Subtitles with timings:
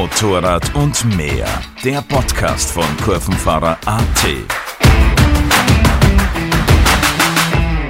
[0.00, 1.46] Motorrad und mehr.
[1.84, 4.24] Der Podcast von Kurvenfahrer AT.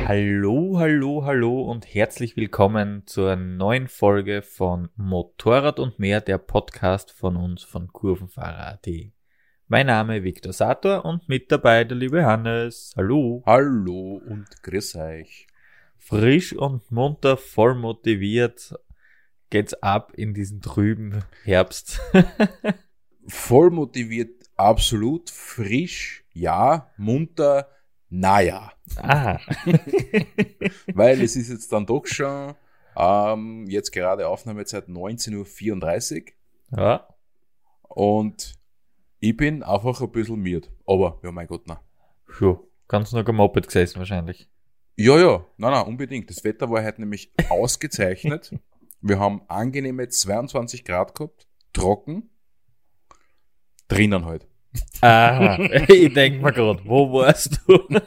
[0.09, 7.13] Hallo, hallo, hallo und herzlich willkommen zur neuen Folge von Motorrad und mehr, der Podcast
[7.13, 8.89] von uns von Kurvenfahrer.at.
[9.69, 12.93] Mein Name ist Viktor Sator und mit dabei der liebe Hannes.
[12.97, 13.45] Hallo.
[13.47, 15.47] Hallo und grüß euch.
[15.97, 18.75] Frisch und munter, voll motiviert
[19.51, 22.01] geht's ab in diesen trüben Herbst.
[23.27, 27.69] Voll motiviert, absolut, frisch, ja, munter,
[28.09, 28.73] naja.
[28.97, 29.39] ah,
[30.95, 32.55] Weil es ist jetzt dann doch schon,
[32.97, 36.25] ähm, jetzt gerade Aufnahmezeit 19.34
[36.73, 37.09] Uhr ja,
[37.83, 38.55] und
[39.21, 40.71] ich bin einfach ein bisschen miert.
[40.87, 41.81] Aber, ja mein Gott, na.
[42.29, 42.61] schon.
[42.89, 44.49] Ganz noch am Moped gesessen wahrscheinlich.
[44.97, 46.29] Ja, ja, nein, nein, unbedingt.
[46.29, 48.53] Das Wetter war heute nämlich ausgezeichnet.
[49.03, 52.31] Wir haben angenehme 22 Grad gehabt, trocken,
[53.89, 54.47] drinnen halt.
[55.01, 55.57] Ah,
[55.89, 57.79] ich denk mir grad, wo warst du?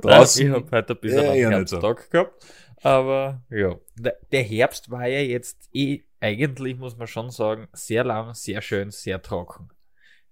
[0.00, 1.80] Draußen- ich hab heute ein bisschen Ja, einen nicht so.
[1.82, 2.46] Herbsttag gehabt.
[2.82, 8.04] Aber ja, der, der Herbst war ja jetzt eh, eigentlich muss man schon sagen, sehr
[8.04, 9.68] lang, sehr schön, sehr trocken.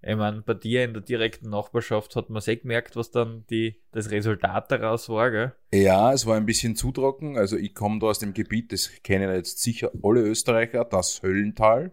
[0.01, 3.83] Ich meine, bei dir in der direkten Nachbarschaft hat man eh gemerkt, was dann die,
[3.91, 5.53] das Resultat daraus war, gell?
[5.73, 7.37] Ja, es war ein bisschen zu trocken.
[7.37, 11.91] Also ich komme da aus dem Gebiet, das kennen jetzt sicher alle Österreicher, das Höllental.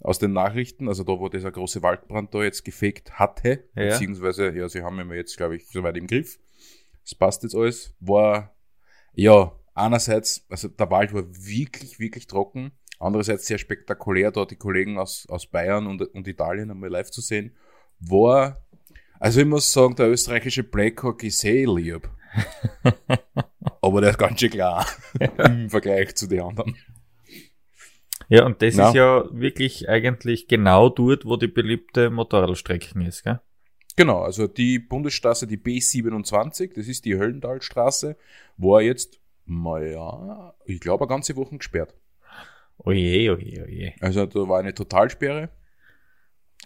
[0.00, 3.90] Aus den Nachrichten, also da, wo dieser große Waldbrand da jetzt gefegt hatte, Ja.
[3.90, 6.40] beziehungsweise, ja, sie haben ihn jetzt, glaube ich, soweit im Griff.
[7.04, 7.94] Es passt jetzt alles.
[8.00, 8.52] War,
[9.14, 12.72] ja, einerseits, also der Wald war wirklich, wirklich trocken.
[13.02, 17.20] Andererseits sehr spektakulär, da die Kollegen aus, aus Bayern und, und Italien einmal live zu
[17.20, 17.56] sehen.
[17.98, 18.64] War,
[19.18, 22.08] also ich muss sagen, der österreichische Blackhawk ist sehr lieb.
[23.82, 24.86] Aber der ist ganz schön klar
[25.38, 26.76] im Vergleich zu den anderen.
[28.28, 28.88] Ja, und das Na.
[28.88, 33.40] ist ja wirklich eigentlich genau dort, wo die beliebte Motorradstrecken ist, gell?
[33.96, 38.16] Genau, also die Bundesstraße, die B27, das ist die Höllentalstraße,
[38.56, 41.94] war jetzt, naja, ich glaube, eine ganze Woche gesperrt.
[42.84, 43.94] Oje, oje, oje.
[44.00, 45.50] Also da war eine Totalsperre.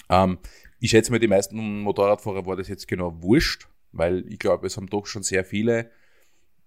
[0.09, 0.39] Ähm,
[0.81, 4.77] ich schätze mal, die meisten Motorradfahrer war das jetzt genau wurscht, weil ich glaube, es
[4.77, 5.91] haben doch schon sehr viele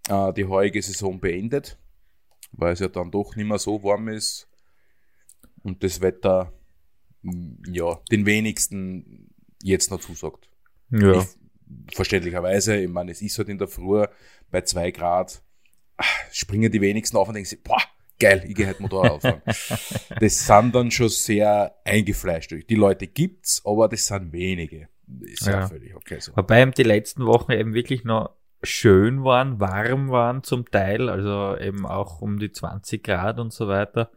[0.07, 1.77] äh, die heurige Saison beendet,
[2.51, 4.47] weil es ja dann doch nicht mehr so warm ist
[5.63, 6.53] und das Wetter
[7.23, 9.33] mm, ja den wenigsten
[9.63, 10.49] jetzt noch zusagt.
[10.91, 11.21] Ja.
[11.21, 14.05] Ich, verständlicherweise, ich meine, es ist halt in der Früh
[14.49, 15.41] bei zwei Grad,
[15.97, 17.81] ah, springen die wenigsten auf und denken sich, boah,
[18.19, 19.41] geil, ich gehe halt Motorrad auffahren.
[20.19, 22.53] das sind dann schon sehr eingefleischt.
[22.69, 24.89] Die Leute gibt's, aber das sind wenige.
[25.21, 25.67] Ist ja, Ja.
[25.67, 26.35] völlig okay so.
[26.35, 31.57] Wobei eben die letzten Wochen eben wirklich noch schön waren, warm waren zum Teil, also
[31.57, 34.11] eben auch um die 20 Grad und so weiter.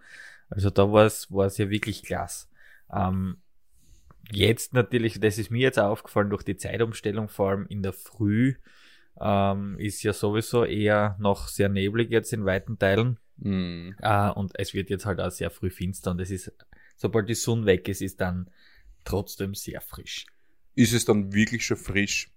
[0.51, 2.49] Also da war es war es ja wirklich klasse.
[2.93, 3.37] Ähm,
[4.31, 8.57] jetzt natürlich, das ist mir jetzt aufgefallen durch die Zeitumstellung, vor allem in der Früh,
[9.21, 13.19] ähm, ist ja sowieso eher noch sehr neblig jetzt in weiten Teilen.
[13.43, 13.91] Mm.
[14.01, 16.53] Äh, und es wird jetzt halt auch sehr früh finster und es ist,
[16.97, 18.51] sobald die Sonne weg ist, ist dann
[19.05, 20.27] trotzdem sehr frisch.
[20.75, 22.31] Ist es dann wirklich schon frisch?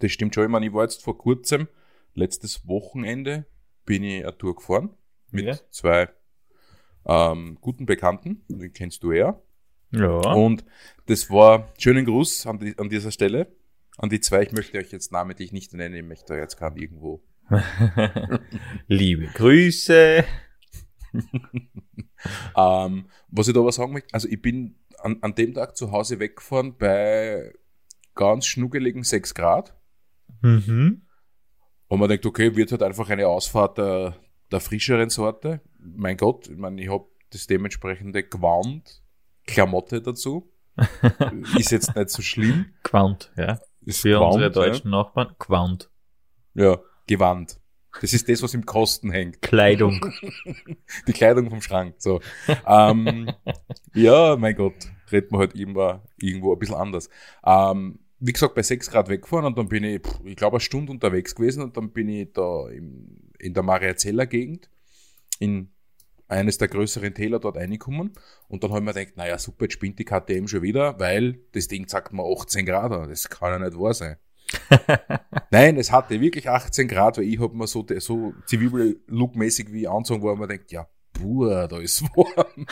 [0.00, 0.44] Das stimmt schon.
[0.44, 1.66] Ich meine, ich war jetzt vor kurzem,
[2.14, 3.46] letztes Wochenende,
[3.84, 4.90] bin ich eine Tour gefahren
[5.30, 5.58] mit Ja.
[5.70, 6.08] zwei
[7.06, 9.40] ähm, guten Bekannten, den kennst du ja.
[9.92, 10.10] Ja.
[10.32, 10.64] Und
[11.06, 13.50] das war schönen Gruß an, die, an dieser Stelle.
[13.96, 17.24] An die zwei, ich möchte euch jetzt namentlich nicht nennen, ich möchte jetzt gerade irgendwo.
[18.86, 20.24] Liebe Grüße.
[22.56, 25.92] Ähm, was ich da aber sagen möchte, also ich bin an, an dem Tag zu
[25.92, 27.52] Hause weggefahren bei
[28.14, 29.76] ganz schnuggeligen 6 Grad.
[30.42, 31.02] Mhm.
[31.86, 34.16] Und man denkt, okay, wird halt einfach eine Ausfahrt der,
[34.50, 35.60] der frischeren Sorte.
[35.78, 39.02] Mein Gott, ich meine, ich habe das dementsprechende Gewand,
[39.46, 40.52] Klamotte dazu.
[41.56, 42.66] Ist jetzt nicht so schlimm.
[42.82, 43.58] Quant, ja.
[43.82, 45.90] Ist Für unsere Gewand, deutschen Nachbarn, Quant.
[46.54, 46.78] Ja.
[47.08, 47.58] Gewand.
[48.00, 49.42] Das ist das, was im Kosten hängt.
[49.42, 50.00] Kleidung.
[51.08, 51.96] Die Kleidung vom Schrank.
[51.98, 52.20] So.
[52.66, 53.30] ähm,
[53.94, 54.74] ja, mein Gott,
[55.10, 57.10] redet man halt immer irgendwo ein bisschen anders.
[57.44, 60.92] Ähm, wie gesagt, bei 6 Grad weggefahren und dann bin ich, ich glaube, eine Stunde
[60.92, 64.68] unterwegs gewesen und dann bin ich da im, in der Mariazeller Gegend
[65.38, 65.70] in
[66.26, 68.12] eines der größeren Täler dort reingekommen
[68.48, 71.40] und dann habe ich mir gedacht, naja, super, jetzt spinnt die KTM schon wieder, weil
[71.52, 73.08] das Ding sagt mir 18 Grad an.
[73.08, 74.16] Das kann ja nicht wahr sein.
[75.50, 80.22] Nein, es hatte wirklich 18 Grad, weil ich hab mir so, so Zivil-Look-mäßig wie anzogen,
[80.22, 82.66] wo man denkt, ja, boah, da ist warm.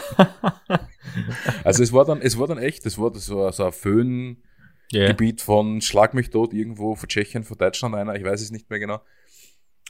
[1.65, 5.45] also es war dann, es war dann echt, es war so, so ein Föhngebiet Ja.
[5.45, 8.79] von Schlag mich tot, irgendwo von Tschechien, von Deutschland einer, ich weiß es nicht mehr
[8.79, 9.01] genau.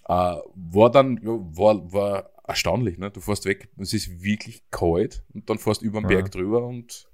[0.08, 3.10] Äh, war dann, ja, war, war erstaunlich, ne?
[3.10, 6.16] Du fährst weg, es ist wirklich kalt und dann fährst über den Ja.
[6.16, 7.08] Berg drüber und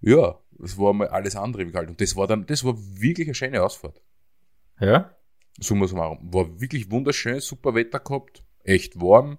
[0.00, 1.88] ja, es war mal alles andere wie kalt.
[1.88, 4.00] Und das war dann, das war wirklich eine schöne Ausfahrt.
[4.80, 5.14] Ja?
[5.60, 6.32] Summa summarum.
[6.32, 9.38] War wirklich wunderschön, super Wetter gehabt, echt warm.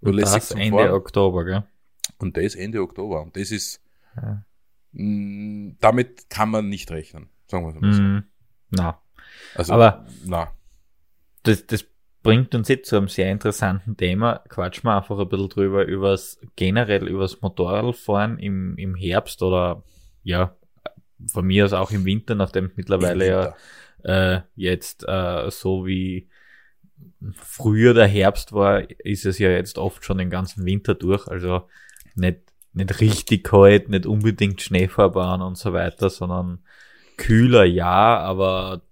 [0.00, 0.90] Und das Ende Fahren.
[0.92, 1.64] Oktober, gell?
[2.18, 3.22] Und das Ende Oktober.
[3.22, 3.80] Und das ist,
[4.16, 4.44] Ja.
[4.92, 8.02] mh, damit kann man nicht rechnen, sagen wir mal so.
[8.02, 8.24] Mhm.
[8.70, 9.00] Na,
[9.54, 10.52] Also, Aber- na,
[11.44, 11.84] das, das
[12.24, 14.40] bringt uns jetzt zu einem sehr interessanten Thema.
[14.48, 19.84] Quatschen wir einfach ein bisschen drüber, übers, generell übers Motorradfahren im, im Herbst oder,
[20.24, 20.56] ja,
[21.30, 23.54] von mir aus auch im Winter, nachdem es mittlerweile im ja
[24.02, 24.36] Winter.
[24.36, 26.28] äh, jetzt äh, so wie
[27.32, 31.28] früher der Herbst war, ist es ja jetzt oft schon den ganzen Winter durch.
[31.28, 31.68] Also
[32.14, 32.40] nicht,
[32.72, 36.64] nicht richtig kalt, nicht unbedingt Schneefahrbahn und so weiter, sondern
[37.16, 38.82] kühler ja, aber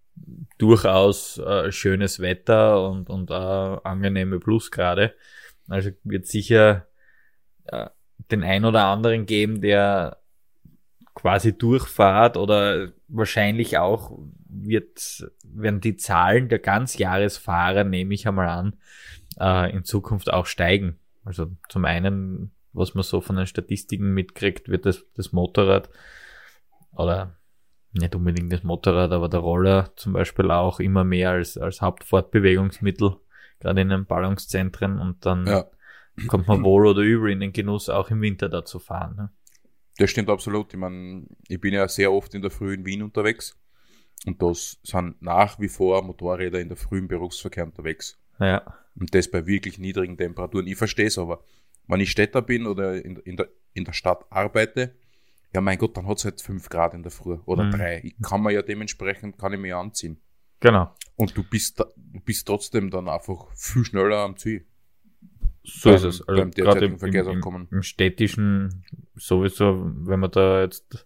[0.59, 5.15] durchaus äh, schönes Wetter und, und äh, angenehme Plusgrade.
[5.69, 6.87] Also wird sicher
[7.67, 7.89] äh,
[8.31, 10.19] den ein oder anderen geben, der
[11.15, 18.77] quasi durchfahrt oder wahrscheinlich auch wird, werden die Zahlen der Ganzjahresfahrer, nehme ich einmal an,
[19.39, 20.99] äh, in Zukunft auch steigen.
[21.25, 25.91] Also zum einen, was man so von den Statistiken mitkriegt, wird das, das Motorrad
[26.93, 27.37] oder
[27.93, 33.17] nicht unbedingt das Motorrad, aber der Roller zum Beispiel auch immer mehr als, als Hauptfortbewegungsmittel,
[33.61, 35.67] gerade in den Ballungszentren und dann Ja,
[36.29, 39.17] kommt man wohl oder übel in den Genuss, auch im Winter da zu fahren.
[39.17, 39.31] Ne?
[39.99, 40.73] das stimmt absolut.
[40.73, 43.59] Ich meine, ich bin ja sehr oft in der Früh in Wien unterwegs.
[44.27, 48.19] Und das sind nach wie vor Motorräder in der frühen Berufsverkehr unterwegs.
[48.38, 48.62] Ja,
[48.95, 50.67] Und das bei wirklich niedrigen Temperaturen.
[50.67, 51.45] Ich verstehe es aber.
[51.88, 54.95] Wenn ich Städter bin oder in, in, der, in der Stadt arbeite,
[55.54, 57.70] ja mein Gott, dann hat es halt fünf Grad in der Früh oder Mhm.
[57.72, 58.00] drei.
[58.04, 60.19] Ich kann mir ja dementsprechend, kann ich mich anziehen.
[60.60, 60.94] genau.
[61.16, 64.66] Und du bist, du bist trotzdem dann einfach viel schneller am Ziel.
[65.62, 66.26] So Beim- ist es.
[66.28, 68.84] Also gerade im, im, im städtischen
[69.14, 71.04] sowieso, wenn man da jetzt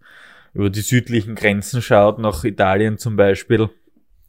[0.54, 3.69] über die südlichen Grenzen schaut, nach Italien zum Beispiel,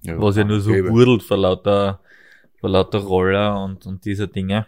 [0.03, 0.89] was ja nur so Eben.
[0.89, 2.01] wurdelt vor lauter,
[2.59, 4.67] vor lauter Roller und, und dieser Dinge.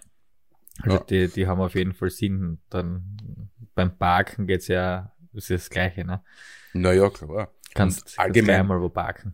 [0.84, 1.04] Also Ja.
[1.04, 2.60] die, die haben auf jeden Fall Sinn.
[2.70, 6.24] Dann beim Parken geht's ja, das ist das Gleiche, ne?
[6.74, 7.52] Naja, klar.
[7.74, 9.34] Kannst, allgemein- mal wo parken.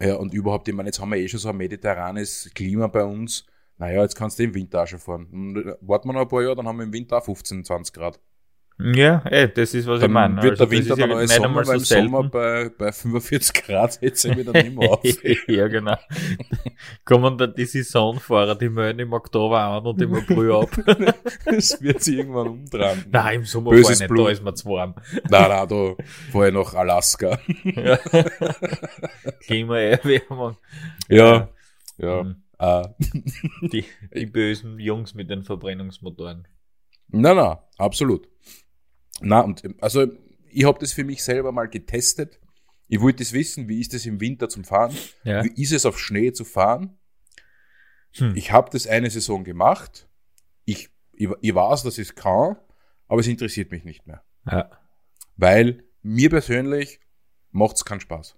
[0.00, 3.04] Ja, und überhaupt, ich meine, jetzt haben wir eh schon so ein mediterranes Klima bei
[3.04, 3.46] uns.
[3.78, 5.56] Naja, jetzt kannst du im Winter auch schon fahren.
[5.56, 7.92] Äh, Warten wir noch ein paar Jahre, dann haben wir im Winter auch 15, 20
[7.94, 8.20] Grad.
[8.76, 10.42] Ja, ey, das ist, was Dann ich meine.
[10.42, 13.54] wird Also der Winter ja dann nicht Sommer, weil so im Sommer bei, bei 45
[13.62, 14.02] Grad
[14.36, 15.00] mich dann nicht mehr auf.
[15.46, 15.96] ja, genau.
[17.04, 20.70] Kommen dann die Saisonfahrer, die melden im Oktober an und im April ab.
[21.44, 23.04] das wird sich irgendwann umdrehen.
[23.12, 24.26] Nein, im Sommer Böses nicht, Blut.
[24.26, 24.96] da ist mir zu warm.
[25.30, 25.94] Nein, nein, da
[26.48, 27.38] ich nach Alaska.
[27.62, 27.96] Ja.
[29.46, 30.56] Klimaerwärmung.
[31.08, 31.48] Ja,
[31.98, 32.22] ja.
[32.24, 32.36] Mhm.
[32.58, 32.82] Äh,
[33.68, 33.84] Die,
[34.14, 36.46] die bösen Jungs mit den Verbrennungsmotoren.
[37.08, 38.28] nein, nein, absolut.
[39.20, 40.06] Na und ähm, also
[40.50, 42.40] ich habe das für mich selber mal getestet.
[42.88, 44.94] Ich wollte es wissen, wie ist es im Winter zum Fahren?
[45.24, 45.42] Ja.
[45.44, 46.98] Wie ist es auf Schnee zu fahren?
[48.16, 48.36] Hm.
[48.36, 50.06] Ich habe das eine Saison gemacht.
[50.64, 52.56] Ich, ich, ich weiß, dass ich es kann,
[53.08, 54.22] aber es interessiert mich nicht mehr.
[54.50, 54.70] ja.
[55.36, 57.00] Weil mir persönlich
[57.50, 58.36] macht es keinen Spaß.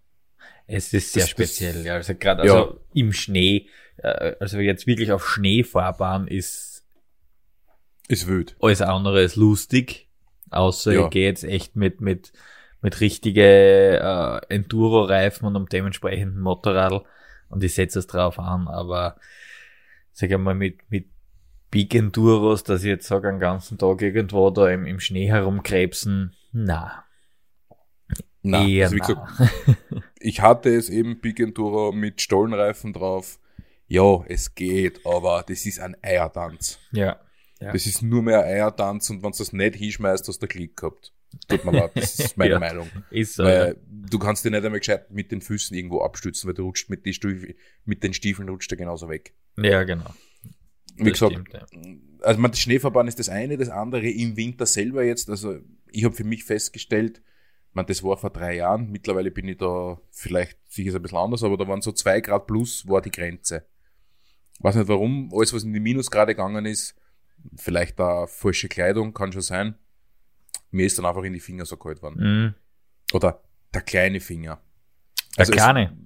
[0.67, 1.95] Es ist sehr Das- das- speziell, ja.
[1.95, 2.55] Also gerade Ja.
[2.55, 3.69] also im Schnee,
[3.99, 6.87] äh, also jetzt wirklich auf Schneefahrbahn ist
[8.09, 8.57] Ist wild.
[8.61, 10.06] alles andere ist lustig.
[10.51, 11.05] Außer Ja.
[11.05, 12.33] ich gehe jetzt echt mit, mit,
[12.83, 13.43] mit richtige
[14.01, 17.05] äh, Enduro-Reifen und einem dementsprechenden Motorrad
[17.49, 19.17] und ich setze es drauf an, aber
[20.13, 21.07] sag ich mal mit, mit
[21.71, 26.35] Big Enduros, dass ich jetzt sage, einen ganzen Tag irgendwo da im, im Schnee herumkrebsen,
[26.53, 27.05] na,
[28.43, 29.07] Nein, eher also wie na.
[29.07, 33.39] gesagt, ich hatte es eben Big Enduro mit Stollenreifen drauf.
[33.89, 36.79] Ja, es geht, aber das ist ein Eiertanz.
[36.93, 37.21] ja.
[37.61, 37.73] Ja.
[37.73, 40.77] Das ist nur mehr ein Eiertanz und wenn du das nicht hinschmeißt, hast du Klick
[40.77, 41.13] gehabt.
[41.49, 42.59] Tut mir leid, das ist meine Ja.
[42.59, 42.89] Meinung.
[43.11, 43.45] Ist so.
[43.45, 43.73] ja.
[43.89, 47.03] Du kannst dich nicht einmal gescheit mit den Füßen irgendwo abstützen, weil du rutscht mit,
[47.15, 49.35] Stiefel, mit den Stiefeln rutscht er genauso weg.
[49.57, 50.11] Ja, genau.
[50.97, 51.67] Wie Das gesagt, stimmt, ja.
[52.23, 55.59] also man, das Schneefahrbahn ist das eine, das andere im Winter selber jetzt, also
[55.91, 57.21] ich habe für mich festgestellt,
[57.73, 61.43] man, das war vor drei Jahren, mittlerweile bin ich da vielleicht sicher ein bisschen anders,
[61.43, 63.67] aber da waren so zwei Grad plus, war die Grenze.
[64.61, 66.95] Weiß nicht warum, alles was in die Minusgrade gegangen ist,
[67.57, 69.75] vielleicht da falsche Kleidung, kann schon sein.
[70.71, 72.19] Mir ist dann einfach in die Finger so kalt worden.
[72.45, 72.55] Mhm.
[73.15, 74.61] Oder der kleine Finger.
[75.37, 75.97] Der Also es- Kleine.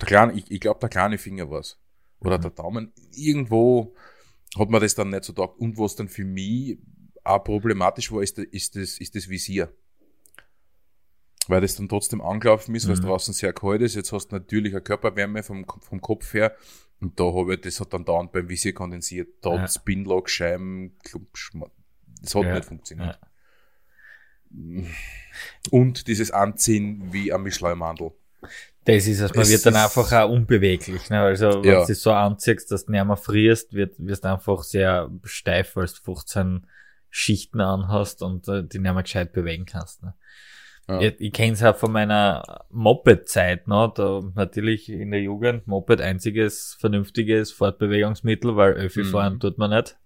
[0.00, 1.80] Der kleine, ich, ich glaube, der kleine Finger war's.
[2.20, 2.42] Oder Mhm.
[2.42, 2.92] der Daumen.
[3.12, 3.94] Irgendwo
[4.58, 5.56] hat man das dann nicht so gedacht.
[5.58, 6.78] Und was dann für mich
[7.24, 9.72] auch problematisch war, ist, ist, das, ist das Visier.
[11.46, 13.06] Weil das dann trotzdem angelaufen ist, weil es Mhm.
[13.06, 13.94] draußen sehr kalt ist.
[13.94, 16.56] Jetzt hast du natürlich eine Körperwärme vom, vom Kopf her.
[17.00, 19.28] Und da habe ich, das hat dann dauernd beim Visier kondensiert.
[19.42, 19.68] Da Ja.
[19.68, 20.96] Spinlock-Scheiben,
[22.22, 22.54] das hat Ja.
[22.54, 23.18] nicht funktioniert.
[25.70, 28.12] Und dieses Anziehen wie am Michelin-Mandel.
[28.84, 31.08] Das ist es, man Es wird dann einfach auch unbeweglich.
[31.08, 31.20] Ne?
[31.20, 31.80] Also wenn Ja.
[31.80, 35.74] du dich so anziehst, dass du nicht mehr frierst, wird, wirst du einfach sehr steif,
[35.76, 36.66] weil du 15
[37.08, 40.02] Schichten anhast und äh, die nicht mehr gescheit bewegen kannst.
[40.02, 40.14] Ne?
[40.88, 41.00] Ja.
[41.00, 43.90] Ich, ich kenne es auch von meiner Moped-Zeit, ne?
[43.94, 49.10] da natürlich in der Jugend Moped einziges vernünftiges Fortbewegungsmittel, weil Öffi Mhm.
[49.10, 49.96] fahren tut man nicht.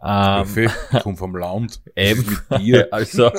[0.00, 0.68] Ähm, Öffi,
[1.02, 1.80] komm vom Land.
[1.96, 2.38] Eben.
[2.58, 2.88] Dir.
[2.92, 3.32] Also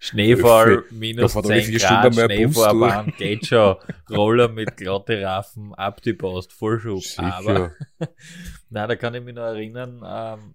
[0.00, 0.94] Schneefall, Öffi.
[0.94, 3.76] minus Da fährt alle 10 vier Grad, Schneefahrbahn, geht schon.
[4.10, 7.02] Roller mit glatte Raffen, ab die Post, Vollschub.
[7.18, 8.12] Aber, Sicher.
[8.70, 10.54] na, da kann ich mich noch erinnern, ähm,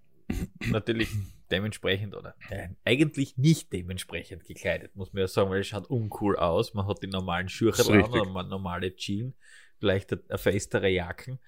[0.72, 1.10] natürlich
[1.51, 6.38] dementsprechend oder äh, eigentlich nicht dementsprechend gekleidet, muss man ja sagen, weil es schaut uncool
[6.38, 6.74] aus.
[6.74, 8.22] Man hat die normalen dran richtig.
[8.22, 9.36] oder normale Jeans,
[9.80, 11.39] vielleicht eine, eine festere Jacken.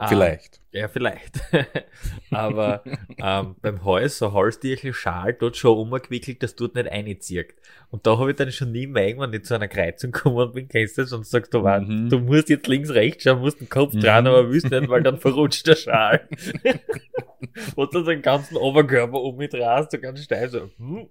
[0.00, 0.60] Ähm, Vielleicht.
[0.70, 1.40] ja, vielleicht.
[2.30, 2.84] Aber
[3.20, 7.54] ähm, beim Hals, so Halstierchen, Schal, dort schon umgewickelt, dass dort nicht einzieht.
[7.90, 10.68] Und da habe ich dann schon nie mehr irgendwann in zu einer Kreuzung gekommen bin,
[10.68, 12.10] kennst du das, und sagst, du, Mhm.
[12.10, 14.00] du musst jetzt links, rechts schauen, musst den Kopf Mhm.
[14.00, 16.28] dran, aber willst nicht, weil dann verrutscht der Schal.
[17.76, 21.08] und dann den ganzen Oberkörper um mich drast, so ganz steif, so, hm,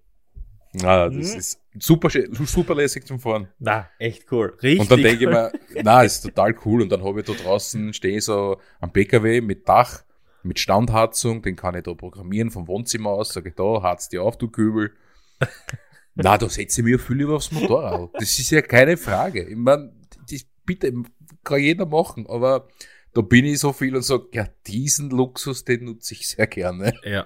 [0.81, 1.39] Na, das Mhm.
[1.39, 2.09] ist super,
[2.45, 3.47] super lässig zum Fahren.
[3.59, 4.53] na, echt cool.
[4.61, 4.79] Richtig.
[4.79, 5.51] Und dann denke ich mir,
[5.83, 6.81] na, ist total cool.
[6.83, 10.03] Und dann habe ich da draußen, stehe so am PKW mit Dach,
[10.43, 14.19] mit Standheizung, den kann ich da programmieren vom Wohnzimmer aus, sage ich da, harz die
[14.19, 14.91] auf, du Kübel.
[16.15, 18.09] na, da setze ich mich ja viel lieber aufs Motorrad.
[18.13, 19.43] Das ist ja keine Frage.
[19.43, 19.93] Ich meine,
[20.29, 20.93] das bitte,
[21.43, 22.67] kann jeder machen, aber
[23.13, 26.93] da bin ich so viel und sage, ja, diesen Luxus, den nutze ich sehr gerne.
[27.03, 27.25] Ja,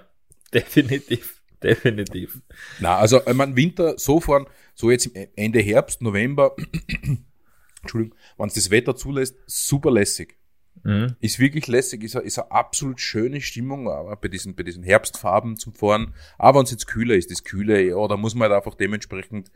[0.54, 1.41] definitiv.
[1.68, 2.40] Definitiv.
[2.80, 6.54] Na, also mein, Winter so fahren, so jetzt Ende Herbst, November,
[7.82, 10.36] Entschuldigung, wenn es das Wetter zulässt, super lässig.
[10.84, 11.16] Mhm.
[11.20, 14.82] Ist wirklich lässig, ist eine, ist eine absolut schöne Stimmung, aber bei diesen, bei diesen
[14.82, 16.14] Herbstfarben zum Fahren.
[16.38, 19.50] Aber wenn es jetzt kühler ist, das Kühle, ja, da muss man halt einfach dementsprechend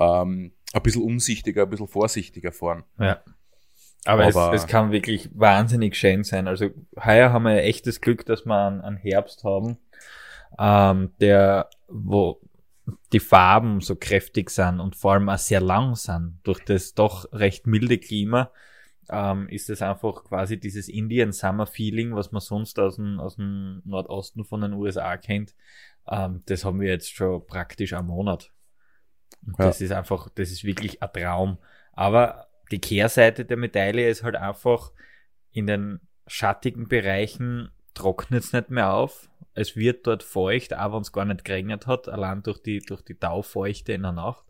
[0.00, 2.84] ähm, ein bisschen umsichtiger, ein bisschen vorsichtiger fahren.
[2.98, 3.22] Ja.
[4.04, 6.48] Aber, Aber- es, es kann wirklich wahnsinnig schön sein.
[6.48, 6.70] Also
[7.04, 9.76] heuer haben wir echtes Glück, dass wir einen, einen Herbst haben,
[10.58, 12.40] ähm, der, wo
[13.12, 16.40] die Farben so kräftig sind und vor allem auch sehr lang sind.
[16.42, 18.50] Durch das doch recht milde Klima
[19.10, 23.36] ähm, ist es einfach quasi dieses Indian Summer Feeling, was man sonst aus dem, aus
[23.36, 25.54] dem Nordosten von den USA kennt.
[26.08, 28.50] Ähm, das haben wir jetzt schon praktisch einen Monat.
[29.46, 29.66] Und Ja.
[29.66, 31.58] Das ist einfach, das ist wirklich ein Traum.
[31.92, 34.92] Aber die Kehrseite der Medaille ist halt einfach,
[35.52, 39.28] in den schattigen Bereichen trocknet es nicht mehr auf.
[39.54, 43.02] Es wird dort feucht, auch wenn es gar nicht geregnet hat, allein durch die, durch
[43.02, 44.44] die Taufeuchte in der Nacht.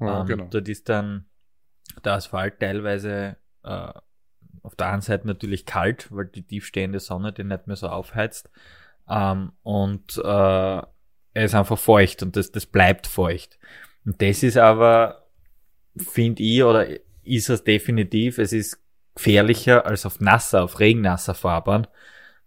[0.00, 0.46] Ja, ähm, genau.
[0.50, 1.26] Dort ist dann
[2.04, 3.92] der Asphalt teilweise äh,
[4.62, 8.50] auf der einen Seite natürlich kalt, weil die tiefstehende Sonne den nicht mehr so aufheizt.
[9.08, 10.82] Ähm, und äh,
[11.38, 13.58] er ist einfach feucht und das, das bleibt feucht.
[14.04, 15.26] Und das ist aber,
[15.96, 16.86] finde ich, oder
[17.24, 18.78] ist es definitiv, es ist
[19.14, 21.86] gefährlicher als auf nasser, auf regennasser Fahrbahn,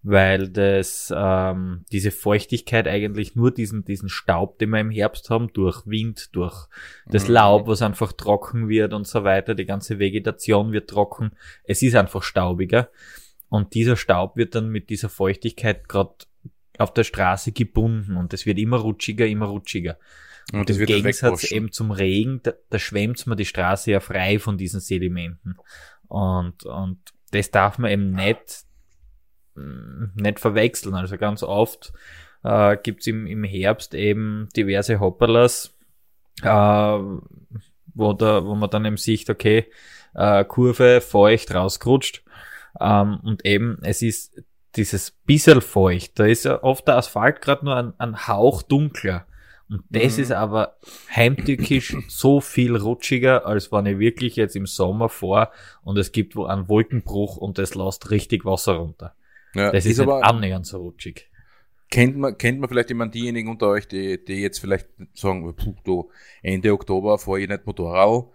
[0.03, 5.53] weil das ähm, diese Feuchtigkeit eigentlich nur diesen diesen Staub, den wir im Herbst haben,
[5.53, 6.67] durch Wind, durch
[7.08, 7.34] das Mhm.
[7.34, 11.31] Laub, was einfach trocken wird und so weiter, die ganze Vegetation wird trocken.
[11.63, 12.89] Es ist einfach staubiger
[13.50, 16.15] und dieser Staub wird dann mit dieser Feuchtigkeit gerade
[16.77, 19.98] auf der Straße gebunden und es wird immer rutschiger, immer rutschiger.
[20.53, 24.00] Und Im wird halt Gegensatz eben zum Regen, da, da schwemmt man die Straße ja
[24.00, 25.55] frei von diesen Sedimenten.
[26.08, 27.00] Und, und
[27.31, 28.70] das darf man eben nicht, mm,
[29.55, 30.96] nicht verwechseln.
[30.96, 31.93] Also ganz oft
[32.43, 35.74] äh, gibt's im, im Herbst eben diverse Hopperlas,
[36.41, 39.65] äh, wo, da, wo man dann eben sieht, okay,
[40.13, 42.24] äh, Kurve feucht rausgerutscht.
[42.79, 44.43] Ähm, und eben, es ist
[44.75, 46.17] dieses bisschen feucht.
[46.20, 49.25] Da ist ja oft der Asphalt gerade nur ein, ein Hauch dunkler.
[49.70, 50.24] Und das Mhm.
[50.24, 50.75] ist aber
[51.15, 55.51] heimtückisch so viel rutschiger, als wenn ich wirklich jetzt im Sommer vor
[55.84, 59.15] und es gibt wo einen Wolkenbruch und es lässt richtig Wasser runter.
[59.53, 61.29] Ja, Das ist, ist nicht aber, annähernd so rutschig.
[61.89, 65.75] kennt man, kennt man vielleicht jemand diejenigen unter euch, die, die jetzt vielleicht sagen, puh,
[65.84, 66.10] du,
[66.41, 68.25] Ende Oktober fahre ich nicht Motorrad.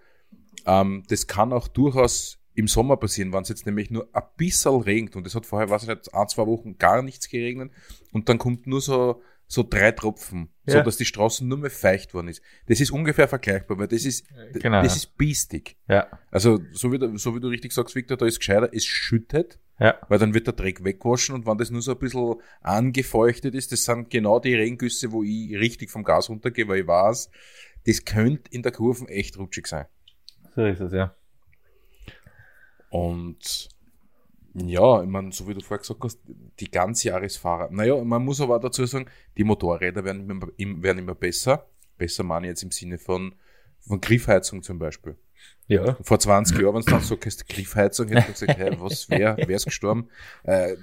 [0.67, 4.81] Ähm, das kann auch durchaus im Sommer passieren, wenn es jetzt nämlich nur ein bisschen
[4.81, 7.71] regnet und es hat vorher, weiß ich nicht, ein, zwei Wochen gar nichts geregnet
[8.13, 10.83] und dann kommt nur so, so drei Tropfen, so Ja.
[10.83, 12.41] dass die Straßen nur mehr feucht worden ist.
[12.67, 15.77] Das ist ungefähr vergleichbar, weil das ist, Genau, das ist biestig.
[15.87, 18.85] Ja, Also, so wie, du, so wie du richtig sagst, Victor, da ist gescheiter, es
[18.87, 22.37] schüttet, ja, weil dann wird der Dreck wegwaschen und wenn das nur so ein bisschen
[22.63, 26.87] angefeuchtet ist, das sind genau die Regengüsse, wo ich richtig vom Gas runtergehe, weil ich
[26.87, 27.31] weiß,
[27.87, 29.87] das könnte in der Kurve echt rutschig sein.
[30.55, 31.15] so ist es, ja.
[32.89, 33.69] Und
[34.59, 36.19] Ja, ich meine, so wie du vorher gesagt hast,
[36.61, 37.69] die Ganzjahresfahrer.
[37.71, 39.05] Naja, man muss aber auch dazu sagen,
[39.37, 41.69] die Motorräder werden immer, im- werden immer besser.
[41.99, 43.35] Besser meine ich jetzt im Sinne von,
[43.81, 45.19] von Griffheizung zum Beispiel.
[45.69, 45.97] Ja.
[46.03, 49.37] Vor 20 Jahren, wenn du dann so hast, Griffheizung, hätte ich gesagt, hey, was, wer,
[49.47, 50.09] wer ist gestorben?
[50.45, 50.77] Äh,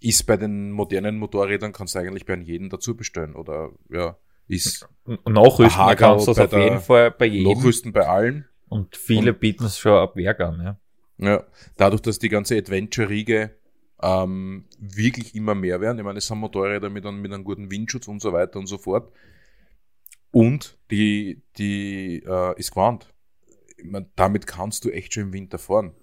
[0.00, 3.36] ist bei den modernen Motorrädern, kannst du eigentlich bei jedem dazu bestellen.
[3.36, 4.16] Oder, ja,
[4.48, 4.88] ist
[5.28, 7.52] Nachrüsten kannst du das bei auf der- jeden Fall bei jedem.
[7.52, 8.46] Nachrüsten bei allen.
[8.68, 10.76] Und viele bieten es schon ab Werk an, ja.
[11.18, 11.44] Ja,
[11.76, 13.54] dadurch, dass die ganze Adventure-Riege
[14.02, 15.98] ähm, wirklich immer mehr werden.
[15.98, 18.66] Ich meine, es sind Motorräder mit einem, mit einem guten Windschutz und so weiter und
[18.66, 19.12] so fort.
[20.30, 23.12] Und die, die äh, ist gewarnt.
[23.84, 25.94] Meine, damit kannst du echt schon im Winter fahren.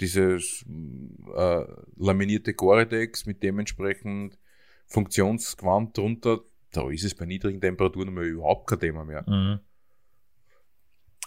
[0.00, 1.64] Dieses äh,
[1.96, 4.38] laminierte Gore-Tex mit dementsprechend
[4.86, 6.40] Funktionsgewand drunter,
[6.72, 9.24] da ist es bei niedrigen Temperaturen mal überhaupt kein Thema mehr.
[9.28, 9.60] Mhm.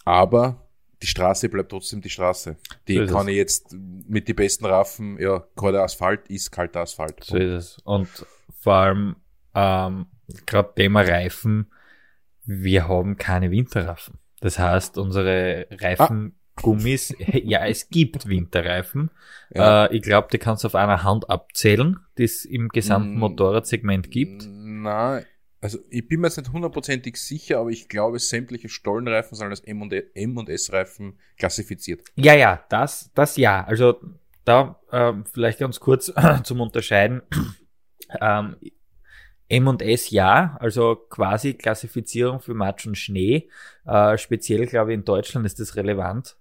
[0.03, 0.67] Aber
[1.01, 2.57] die Straße bleibt trotzdem die Straße.
[2.87, 7.23] Die So kann ich jetzt mit die besten Raffen, ja, kalter Asphalt ist kalter Asphalt.
[7.23, 7.77] So ist es.
[7.83, 8.09] Und
[8.59, 9.15] vor allem,
[9.53, 10.07] ähm,
[10.45, 11.71] gerade Thema Reifen,
[12.45, 14.19] wir haben keine Winterreifen.
[14.41, 19.11] Das heißt, unsere Reifengummis, ja, es gibt Winterreifen.
[19.53, 19.85] Ja.
[19.85, 23.19] Äh, ich glaube, die kannst du auf einer Hand abzählen, die es im gesamten Mm.
[23.19, 24.45] Motorradsegment gibt.
[24.47, 25.25] Nein,
[25.59, 29.61] also ich bin mir jetzt nicht hundertprozentig sicher, aber ich glaube, sämtliche Stollenreifen sind als
[29.61, 32.01] M und, M und S-Reifen klassifiziert.
[32.15, 33.63] Ja, ja, das, das ja.
[33.65, 33.99] Also
[34.45, 36.13] da ähm, vielleicht ganz kurz
[36.43, 37.21] zum Unterscheiden.
[38.21, 38.55] Ähm,
[39.49, 43.49] M und S ja, also quasi Klassifizierung für Matsch und Schnee.
[43.85, 46.37] Äh, speziell, glaube ich, in Deutschland ist das relevant.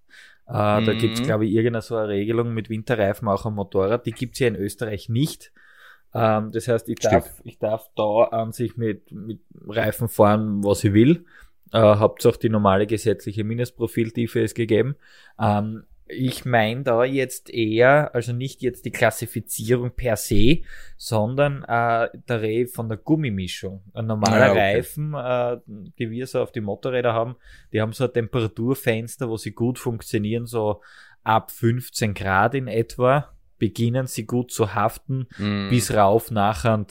[0.49, 0.99] Äh, Da Mhm.
[0.99, 4.07] gibt's glaube ich, irgendeine so eine Regelung mit Winterreifen auch am Motorrad.
[4.07, 5.53] Die gibt's hier in Österreich nicht.
[6.15, 7.41] Ähm, das heißt, ich darf, Stimmt.
[7.47, 11.25] ich darf da an sich mit, mit Reifen fahren, was ich will.
[11.73, 14.97] Äh, Hauptsache die normale gesetzliche Mindestprofiltiefe ist gegeben.
[15.39, 20.59] Ähm, ich meine da jetzt eher, also nicht jetzt die Klassifizierung per se,
[20.97, 23.83] sondern äh, der Reh von der Gummimischung.
[23.93, 24.77] Ein normaler Ah, okay.
[24.77, 25.57] Reifen, äh,
[25.99, 27.37] die wir so auf die Motorräder haben,
[27.73, 30.81] die haben so ein Temperaturfenster, wo sie gut funktionieren, so
[31.25, 35.69] ab 15 Grad in etwa, beginnen sie gut zu haften, Mhm.
[35.71, 36.87] bis rauf nachher,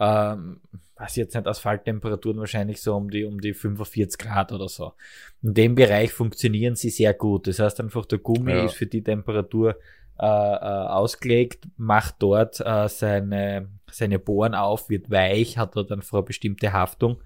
[0.00, 0.60] ähm,
[1.04, 4.94] weiß jetzt nicht, Asphalttemperaturen wahrscheinlich so um die, um die 45 Grad oder so.
[5.42, 7.46] In dem Bereich funktionieren sie sehr gut.
[7.46, 8.64] Das heißt einfach, der Gummi Ja.
[8.64, 9.76] ist für die Temperatur
[10.18, 16.18] äh, äh, ausgelegt, macht dort äh, seine, seine Bohren auf, wird weich, hat dort einfach
[16.18, 17.22] eine bestimmte Haftung.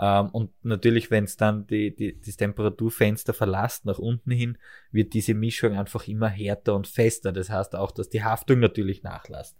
[0.00, 4.56] Ähm, und natürlich, wenn es dann die, die, das Temperaturfenster verlässt nach unten hin,
[4.92, 7.32] wird diese Mischung einfach immer härter und fester.
[7.32, 9.56] Das heißt auch, dass die Haftung natürlich nachlässt.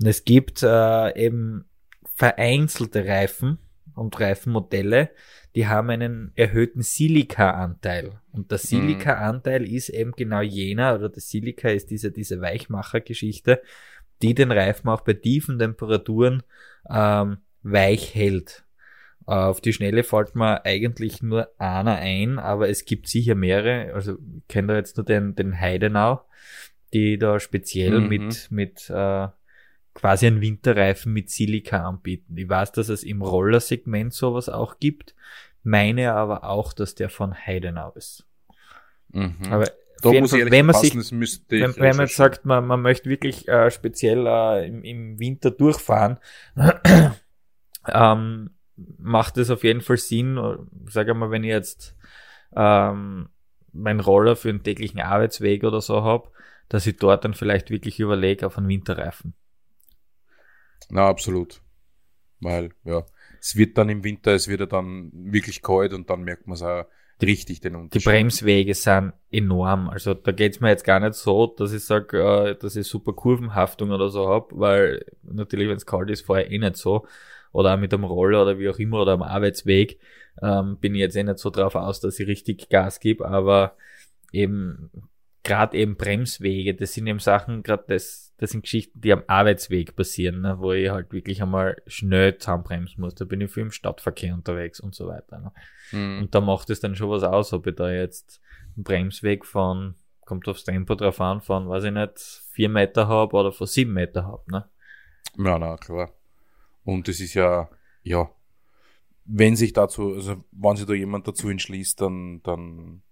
[0.00, 1.66] Und es gibt äh, eben
[2.16, 3.58] vereinzelte Reifen
[3.94, 5.10] und Reifenmodelle,
[5.54, 8.20] die haben einen erhöhten Silika-Anteil.
[8.32, 13.62] Und der Silika-Anteil ist eben genau jener, oder das Silika ist diese, diese Weichmacher-Geschichte,
[14.22, 16.42] die den Reifen auch bei tiefen Temperaturen
[16.90, 18.64] ähm, weich hält.
[19.26, 23.92] Äh, Auf die Schnelle fällt mir eigentlich nur einer ein, aber es gibt sicher mehrere.
[23.92, 26.22] Also ich kenne da jetzt nur den, den Heidenau,
[26.94, 28.08] die da speziell Mhm.
[28.08, 29.28] mit, mit äh,
[29.96, 32.36] quasi einen Winterreifen mit Silika anbieten.
[32.36, 35.14] Ich weiß, dass es im Rollersegment sowas auch gibt,
[35.62, 38.26] meine aber auch, dass der von Heidenau ist.
[39.08, 39.36] Mhm.
[39.50, 39.64] Aber
[40.02, 43.48] da muss Fall, wenn man passen, sich wenn, wenn man sagt, man, man möchte wirklich
[43.48, 46.18] äh, speziell äh, im, im Winter durchfahren,
[47.88, 48.50] ähm,
[48.98, 50.38] macht es auf jeden Fall Sinn,
[50.90, 51.96] sage mal, wenn ich jetzt
[52.54, 53.30] ähm,
[53.72, 56.30] meinen Roller für einen täglichen Arbeitsweg oder so hab,
[56.68, 59.34] dass ich dort dann vielleicht wirklich überlege auf einen Winterreifen.
[60.90, 61.60] Na, absolut.
[62.40, 63.04] Weil, ja,
[63.40, 66.54] es wird dann im Winter, es wird ja dann wirklich kalt und dann merkt man
[66.54, 66.84] es auch
[67.22, 68.04] richtig den Die Unterschied.
[68.04, 69.88] Bremswege sind enorm.
[69.88, 73.14] Also da geht's mir jetzt gar nicht so, dass ich sage, äh, dass ich super
[73.14, 77.06] Kurvenhaftung oder so hab, weil natürlich, wenn es kalt ist, fahre ich eh nicht so.
[77.52, 79.98] Oder auch mit dem Roller oder wie auch immer oder am Arbeitsweg
[80.42, 83.76] ähm, bin ich jetzt eh nicht so drauf aus, dass ich richtig Gas gebe, aber
[84.32, 84.90] eben
[85.42, 89.96] gerade eben Bremswege, das sind eben Sachen, gerade das, das sind Geschichten, die am Arbeitsweg
[89.96, 93.14] passieren, ne, wo ich halt wirklich einmal schnell zusammenbremsen muss.
[93.14, 95.38] Da bin ich viel im Stadtverkehr unterwegs und so weiter.
[95.38, 95.52] Ne.
[95.92, 96.18] Mhm.
[96.22, 98.40] Und da macht es dann schon was aus, ob ich da jetzt
[98.76, 99.94] einen Bremsweg von,
[100.26, 102.18] kommt aufs Tempo drauf an, von, weiß ich nicht,
[102.50, 104.68] vier Meter hab oder von sieben Meter hab, ne?
[105.38, 106.10] Ja, na, klar.
[106.84, 107.68] Und es ist ja,
[108.02, 108.30] ja,
[109.24, 113.02] wenn sich dazu, also wenn sich da jemand dazu entschließt, dann, dann,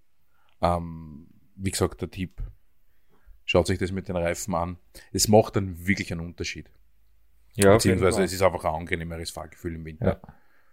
[0.60, 2.40] ähm, wie gesagt, der Tipp,
[3.44, 4.76] schaut sich das mit den Reifen an.
[5.12, 6.70] Es macht dann wirklich einen Unterschied.
[7.56, 10.20] Ja, Beziehungsweise es ist einfach ein angenehmeres Fahrgefühl im Winter.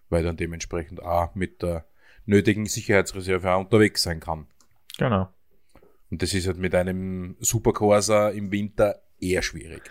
[0.10, 1.86] Weil dann dementsprechend auch mit der
[2.26, 4.48] nötigen Sicherheitsreserve auch unterwegs sein kann.
[4.98, 5.30] Genau.
[6.10, 9.84] Und das ist halt mit einem Supercorsa im Winter eher schwierig.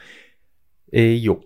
[0.92, 1.44] Äh, jo.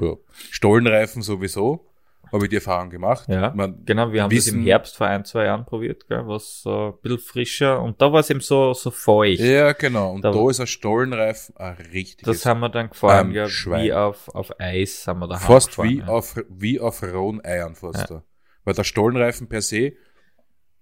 [0.00, 0.16] Ja.
[0.50, 1.89] Stollenreifen sowieso,
[2.32, 3.26] habe ich die Erfahrung gemacht.
[3.28, 6.26] Ja, Man, genau, wir haben das wissen- im Herbst vor ein, zwei Jahren probiert, gell,
[6.26, 9.40] was so ein bisschen frischer und da war es eben so, so feucht.
[9.40, 10.12] ja, genau.
[10.12, 13.48] Und Da- da, ist ein Stollenreifen ein richtiges, Das haben wir dann gefahren, Ähm, ja,
[13.48, 13.84] Schwein.
[13.84, 16.06] wie auf, auf Eis haben wir da fast gefahren, wie, ja.
[16.06, 17.98] auf, wie auf rohen Eiern fast.
[17.98, 18.06] Ja.
[18.06, 18.24] Da.
[18.64, 19.92] Weil der Stollenreifen per se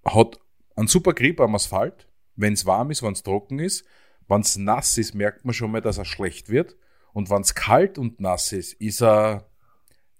[0.04, 0.38] hat
[0.76, 2.06] einen super Grip am Asphalt.
[2.36, 3.84] Wenn es warm ist, wenn es trocken ist.
[4.28, 6.76] Wenn es nass ist, merkt man schon mal, dass er schlecht wird.
[7.12, 9.48] Und wenn es kalt und nass ist, ist er,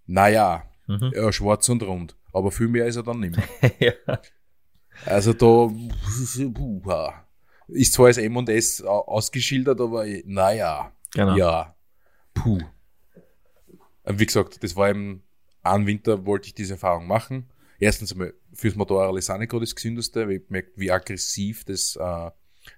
[0.07, 1.13] naja, Mhm.
[1.15, 2.17] ja, schwarz und rund.
[2.33, 3.73] Aber viel mehr ist er dann nicht mehr.
[4.07, 4.19] ja.
[5.07, 5.71] Also da
[7.69, 11.37] ist zwar als M&S au- ausgeschildert, aber naja, Genau.
[11.37, 11.77] ja,
[12.35, 12.59] puh.
[14.05, 15.23] Wie gesagt, das war im
[15.63, 17.51] einen Winter wollte ich diese Erfahrung machen.
[17.79, 21.65] Erstens einmal fürs Motorrad ist auch nicht gerade das Gesündeste, weil ich gemerkt, wie aggressiv
[21.65, 22.31] das, äh,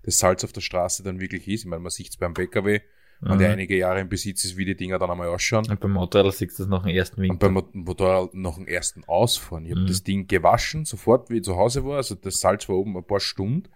[0.02, 1.60] das Salz auf der Straße dann wirklich ist.
[1.60, 2.80] Ich meine, man sieht es beim PKW,
[3.22, 3.52] der Mhm.
[3.52, 5.68] einige Jahre im Besitz ist, wie die Dinger dann einmal ausschauen.
[5.68, 7.38] Und beim Motorrad siehst du das nach dem ersten Und Winter.
[7.46, 9.66] beim Mot- Motorrad noch den ersten Ausfahren.
[9.66, 9.86] Ich habe Mhm.
[9.88, 11.96] das Ding gewaschen, sofort wie ich zu Hause war.
[11.98, 13.68] Also das Salz war oben ein paar Stunden.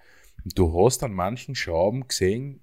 [0.44, 2.60] Und du hast an manchen Schrauben gesehen,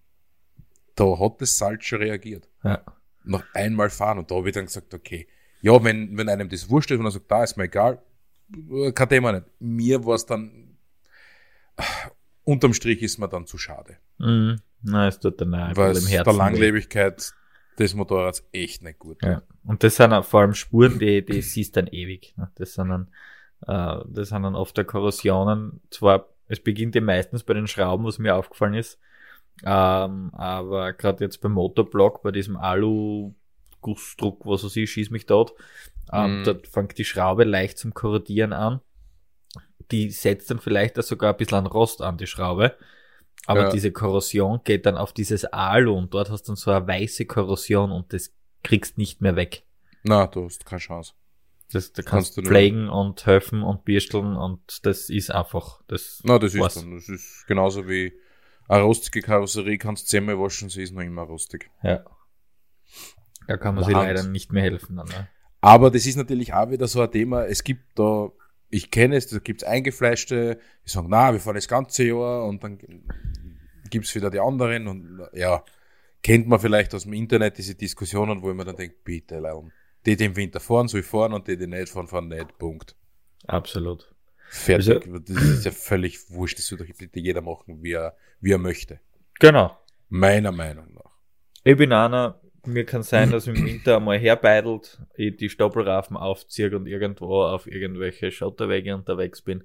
[0.95, 2.49] da hat das Salz schon reagiert.
[2.63, 2.83] Ja.
[3.23, 4.17] Noch einmal fahren.
[4.19, 5.27] Und da habe ich dann gesagt, okay,
[5.61, 8.01] ja, wenn, wenn einem das wurscht ist, wenn er sagt, da ist mir egal,
[8.71, 9.45] äh, kein Thema nicht.
[9.59, 10.77] Mir war es dann,
[11.77, 11.83] äh,
[12.43, 13.97] unterm Strich ist mir dann zu schade.
[14.17, 14.59] Mhm.
[14.83, 16.23] Nein, es tut dann auch Weil im Herzen.
[16.23, 16.33] der.
[16.33, 17.33] Langlebigkeit
[17.79, 19.23] des Motorrads echt nicht gut.
[19.23, 19.41] Ja.
[19.65, 22.33] Und das sind vor allem Spuren, die, die siehst dann ewig.
[22.37, 22.51] ne?
[22.55, 23.07] Das sind dann,
[23.67, 25.81] äh, das sind dann oft der Korrosionen.
[25.89, 28.99] Zwar, es beginnt ja meistens bei den Schrauben, was mir aufgefallen ist.
[29.63, 35.53] Ähm, aber gerade jetzt beim Motorblock, bei diesem Alu-Gussdruck, was weiß ich, schieß mich dort,
[36.11, 36.43] ähm, Mhm.
[36.43, 38.81] dort fängt die Schraube leicht zum Korrodieren an.
[39.91, 42.75] Die setzt dann vielleicht auch sogar ein bisschen an Rost an, die Schraube.
[43.47, 43.69] Aber Ja.
[43.71, 47.25] diese Korrosion geht dann auf dieses Alu und dort hast du dann so eine weiße
[47.25, 48.31] Korrosion und das
[48.63, 49.63] kriegst nicht mehr weg.
[50.03, 51.13] Na, du hast keine Chance.
[51.71, 56.21] Das, da Kannst kannst du pflegen und helfen und birsteln und das ist einfach, das
[56.23, 56.73] Na, das ist war's.
[56.75, 58.13] dann, das ist genauso wie
[58.67, 61.69] eine rostige Karosserie kannst du zehnmal waschen, sie ist noch immer rostig.
[61.81, 62.03] Ja.
[63.47, 64.15] Da kann man sich Wahnsinn.
[64.15, 65.27] leider nicht mehr helfen dann, ne?
[65.61, 68.29] Aber das ist natürlich auch wieder so ein Thema, es gibt da,
[68.71, 72.63] ich kenne es, da gibt's Eingefleischte, die sagen, na, wir fahren das ganze Jahr und
[72.63, 72.79] dann
[73.89, 75.63] gibt's wieder die anderen und ja,
[76.23, 79.71] kennt man vielleicht aus dem Internet diese Diskussionen, wo man dann denkt, bitte, Leon,
[80.05, 82.95] die, die im Winter fahren, soll fahren und die, die nicht fahren, fahren nicht, Punkt.
[83.45, 84.13] Absolut.
[84.49, 85.09] Fertig.
[85.25, 88.57] das ist ja völlig wurscht, das soll doch bitte jeder machen, wie er, wie er
[88.57, 88.99] möchte.
[89.39, 89.77] Genau.
[90.09, 91.11] Meiner Meinung nach.
[91.63, 96.75] Ich bin einer, mir kann sein, dass im Winter einmal herbeidelt, ich die Stoppelrafen aufziehe
[96.75, 99.63] und irgendwo auf irgendwelche Schotterwege unterwegs bin.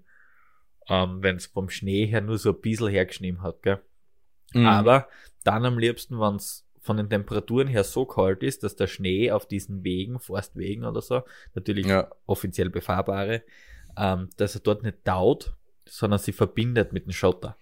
[0.88, 3.80] Ähm, wenn es vom Schnee her nur so ein bisschen hergeschnitten hat, gell?
[4.54, 4.66] Mhm.
[4.66, 5.08] Aber
[5.44, 9.32] dann am liebsten, wenn es von den Temperaturen her so kalt ist, dass der Schnee
[9.32, 11.22] auf diesen Wegen, Forstwegen oder so,
[11.54, 12.08] natürlich Ja.
[12.26, 13.42] offiziell befahrbare,
[13.98, 15.54] ähm, dass er dort nicht taut,
[15.88, 17.56] sondern sie verbindet mit dem Schotter.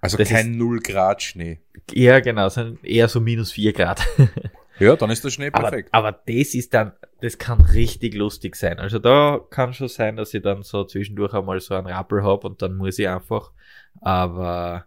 [0.00, 1.60] Also das kein Null Grad Schnee.
[1.92, 4.06] Ja, genau, sind eher so minus vier Grad.
[4.80, 5.90] Ja, dann ist der Schnee aber, perfekt.
[5.92, 8.78] aber das ist dann, das kann richtig lustig sein.
[8.78, 12.44] Also da kann schon sein, dass ich dann so zwischendurch einmal so einen Rappel hab
[12.44, 13.52] und dann muss ich einfach.
[14.00, 14.86] Aber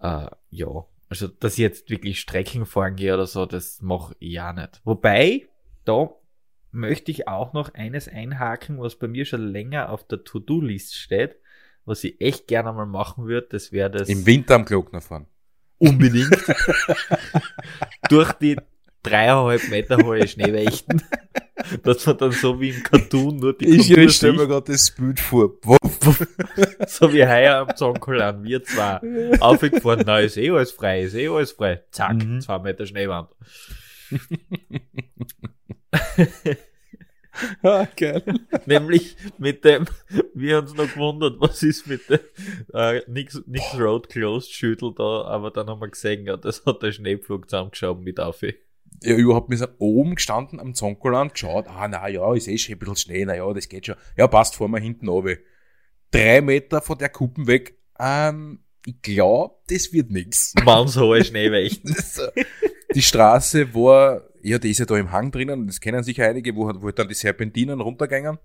[0.00, 4.32] äh, ja, also dass ich jetzt wirklich Strecken fahren gehe oder so, das mache ich
[4.32, 4.80] ja nicht.
[4.84, 5.46] Wobei,
[5.84, 6.10] da
[6.72, 11.36] möchte ich auch noch eines einhaken, was bei mir schon länger auf der To-Do-List steht,
[11.84, 15.26] was ich echt gerne mal machen würde, das wäre das Im Winter am Glockner fahren.
[15.78, 16.30] unbedingt
[18.08, 18.56] durch die
[19.04, 21.02] dreieinhalb Meter hohe Schneewächten,
[21.84, 25.20] dass man dann so wie im Cartoon nur die Ich stelle mir gerade das Bild
[25.20, 25.52] vor.
[26.86, 29.00] So wie heuer am Zonkolan, wir zwei
[29.40, 32.40] aufgefahren, na, ist eh alles frei, ist eh alles frei, zack, Mhm.
[32.40, 33.28] zwei Meter Schneewand.
[37.62, 38.22] ah, geil.
[38.66, 39.86] Nämlich mit dem,
[40.34, 42.20] wir haben uns noch gewundert, was ist mit dem,
[42.72, 46.82] äh, nix, nix Road Closed Schüttel da, aber dann haben wir gesehen, ja, das hat
[46.82, 48.42] der Schneepflug zusammengeschoben mit auf.
[49.04, 52.74] Ja, überhaupt, wir sind oben gestanden am Zonkoland, geschaut, ah, na ja, ist eh schon
[52.74, 53.96] ein bisschen Schnee, na ja, das geht schon.
[54.16, 55.36] Ja, passt, fahren wir hinten runter.
[56.10, 60.54] Drei Meter von der Kuppen weg, ähm, ich glaub, das wird nix.
[60.64, 61.94] Mannshohe Schneewächten.
[62.94, 66.54] Die Straße war, ja, die ist ja da im Hang drinnen, das kennen sicher einige,
[66.54, 68.38] wo, wo dann die Serpentinen runtergängen.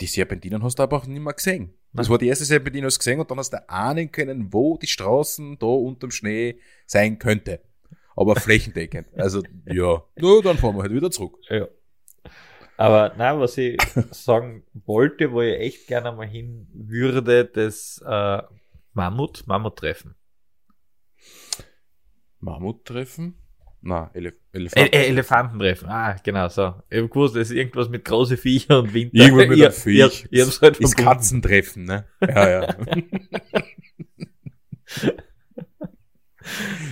[0.00, 1.74] Die Serpentinen hast du aber auch nicht mehr gesehen.
[1.92, 4.78] Das war die erste Serpentine, hast du gesehen und dann hast du ahnen können, wo
[4.78, 7.60] die Straßen da unterm Schnee sein könnte.
[8.20, 9.06] Aber flächendeckend.
[9.16, 10.02] Also, ja.
[10.16, 11.38] Na, dann fahren wir halt wieder zurück.
[11.48, 11.68] Ja.
[12.76, 13.78] Aber na, was ich
[14.10, 18.42] sagen wollte, wo ich echt gerne mal hin würde, das äh,
[18.92, 20.14] Mammut, Mammuttreffen.
[22.40, 23.34] Mammuttreffen?
[23.82, 24.94] Na, Elef Äh, Elefant.
[24.94, 25.88] äh, Elefantentreffen.
[25.88, 26.74] Ah, genau, so.
[26.90, 29.16] Ich hab gewusst, das ist irgendwas mit große Viecher und Winter.
[29.16, 30.24] Irgendwas mit Ich- einem Viech.
[30.24, 30.96] Ich, ich hab's halt ist.
[30.96, 32.04] Katzentreffen, ne?
[32.20, 32.76] Ja, ja.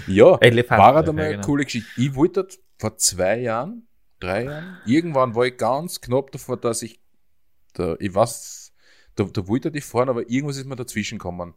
[0.06, 1.46] ja, Elefanten, war halt einmal ja, eine genau.
[1.46, 1.88] coole Geschichte.
[1.96, 3.88] Ich wollte das vor zwei Jahren,
[4.20, 7.00] drei Jahren, irgendwann war ich ganz knapp davor, dass ich,
[7.74, 8.72] da, ich weiß,
[9.14, 11.54] da, da wollte ich fahren, aber irgendwas ist mir dazwischen gekommen.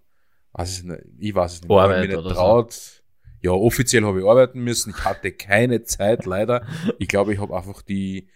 [0.53, 1.71] Weiß ich, weiß es nicht.
[1.71, 2.33] Arbeit ich mich nicht so.
[2.33, 3.03] traut.
[3.41, 4.91] Ja, offiziell habe ich arbeiten müssen.
[4.91, 6.67] Ich hatte keine Zeit, leider.
[6.99, 8.29] Ich glaube, ich habe einfach die,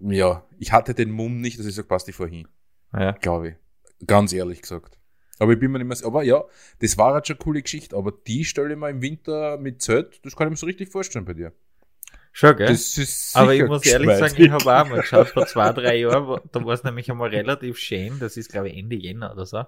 [0.00, 2.46] ja, ich hatte den Mumm nicht, dass ich sage, passt, ich fahr hin.
[2.92, 3.12] Ja.
[3.12, 3.54] Glaube ich.
[4.06, 4.98] Ganz ehrlich gesagt.
[5.38, 6.08] Aber ich bin mir nicht mehr sicher.
[6.08, 6.44] Aber ja,
[6.80, 7.96] das war halt schon eine coole Geschichte.
[7.96, 10.90] Aber die stelle ich mir im Winter mit Zelt, das kann ich mir so richtig
[10.90, 11.52] vorstellen bei dir.
[12.32, 12.68] Schon, gell?
[13.32, 16.38] Aber ich muss ehrlich sagen, ich habe auch mal geschaut, vor zwei, drei Jahren, wo-
[16.50, 19.64] da war es nämlich einmal relativ schön, das ist glaube ich Ende Jänner oder so.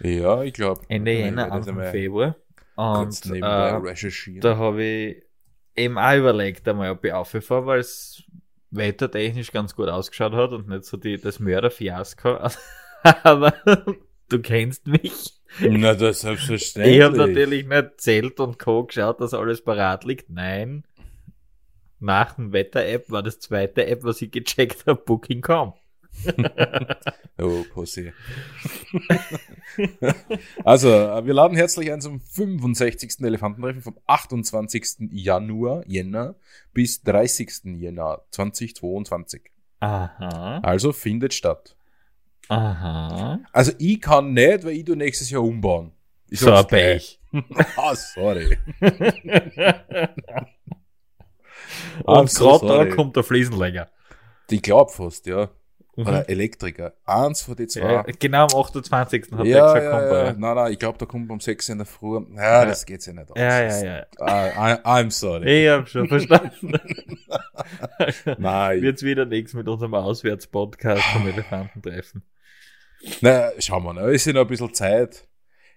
[0.00, 0.82] Ja, ich glaube.
[0.88, 2.36] Ende Jänner, Anfang Februar.
[2.76, 5.22] Und nebenbei äh, da habe ich
[5.76, 8.22] eben auch überlegt, einmal, ob ich auffahre, weil es
[8.70, 12.38] wettertechnisch ganz gut ausgeschaut hat und nicht so die, das Mörderfiasko.
[13.22, 13.54] Aber
[14.28, 15.32] du kennst mich.
[15.60, 16.96] Na, das selbstverständlich.
[16.96, 18.84] Ich habe natürlich nicht Zelt und Co.
[18.84, 20.28] geschaut, dass alles parat liegt.
[20.30, 20.84] Nein.
[21.98, 25.74] Nach dem Wetter-App war das zweite App, was ich gecheckt habe, Booking.com.
[27.38, 28.14] Oh, Pussy.
[30.64, 33.20] also, äh, wir laden herzlich ein zum 65.
[33.20, 35.10] Elefantentreffen vom 28.
[35.10, 36.36] Januar, Jänner,
[36.72, 37.76] bis 30.
[37.76, 39.50] Jänner 2022.
[39.80, 40.60] Aha.
[40.60, 41.75] Also findet statt.
[42.48, 43.40] Aha.
[43.52, 45.92] Also ich kann nicht, weil ich du nächstes Jahr umbauen.
[46.28, 46.66] Ich So ein.
[46.66, 47.20] Pech.
[47.76, 48.56] ah, sorry.
[52.04, 53.88] Und so gerade da kommt der Fliesenleger.
[54.50, 55.50] Ich glaub fast, ja.
[55.96, 56.06] Mhm.
[56.06, 56.92] Oder Elektriker.
[57.06, 57.92] Eins von den zwei.
[57.92, 59.32] Ja, genau am 28.
[59.32, 60.32] hat ja, er gesagt, ja, kommt ja.
[60.38, 62.20] Nein, nein, ich glaube, da kommt um 6 in der Früh.
[62.34, 62.64] Ja, Ja.
[62.66, 63.38] das geht ja nicht aus.
[63.38, 64.00] Ja, ja, ja.
[64.20, 65.64] I, I, I'm sorry.
[65.64, 66.78] Ich hab schon verstanden.
[68.38, 72.22] Nein, Wird's wieder nichts mit unserem Auswärtspodcast vom Elefantentreffen.
[73.20, 74.00] Na, schauen wir, ne?
[74.08, 75.28] es ist ja noch ein bisschen Zeit.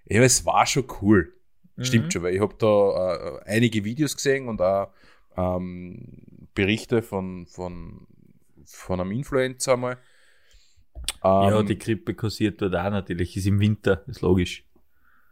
[0.06, 1.34] Ja, es war schon cool.
[1.78, 2.10] Stimmt Mhm.
[2.10, 4.92] schon, weil ich habe da äh, einige Videos gesehen und auch
[5.36, 8.06] ähm, Berichte von, von,
[8.66, 9.96] von einem Influencer mal.
[11.22, 13.36] Ja, Ähm, die Grippe kursiert dort auch natürlich.
[13.36, 14.64] Ist im Winter, ist logisch.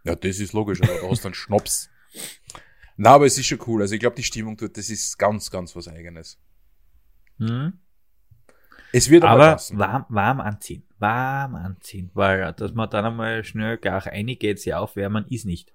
[0.05, 1.91] Ja, das ist logisch, aber da hast du einen Schnaps.
[2.97, 3.83] Na, aber es ist schon cool.
[3.83, 6.39] Also ich glaube, die Stimmung dort, das ist ganz, ganz was Eigenes.
[7.39, 7.75] Mhm.
[8.93, 10.83] Es wird aber, Aber warm, warm anziehen.
[10.99, 12.11] Warm anziehen.
[12.15, 15.73] Weil, dass man dann einmal schnell gar eingeht, sie aufwärmen, ist nicht.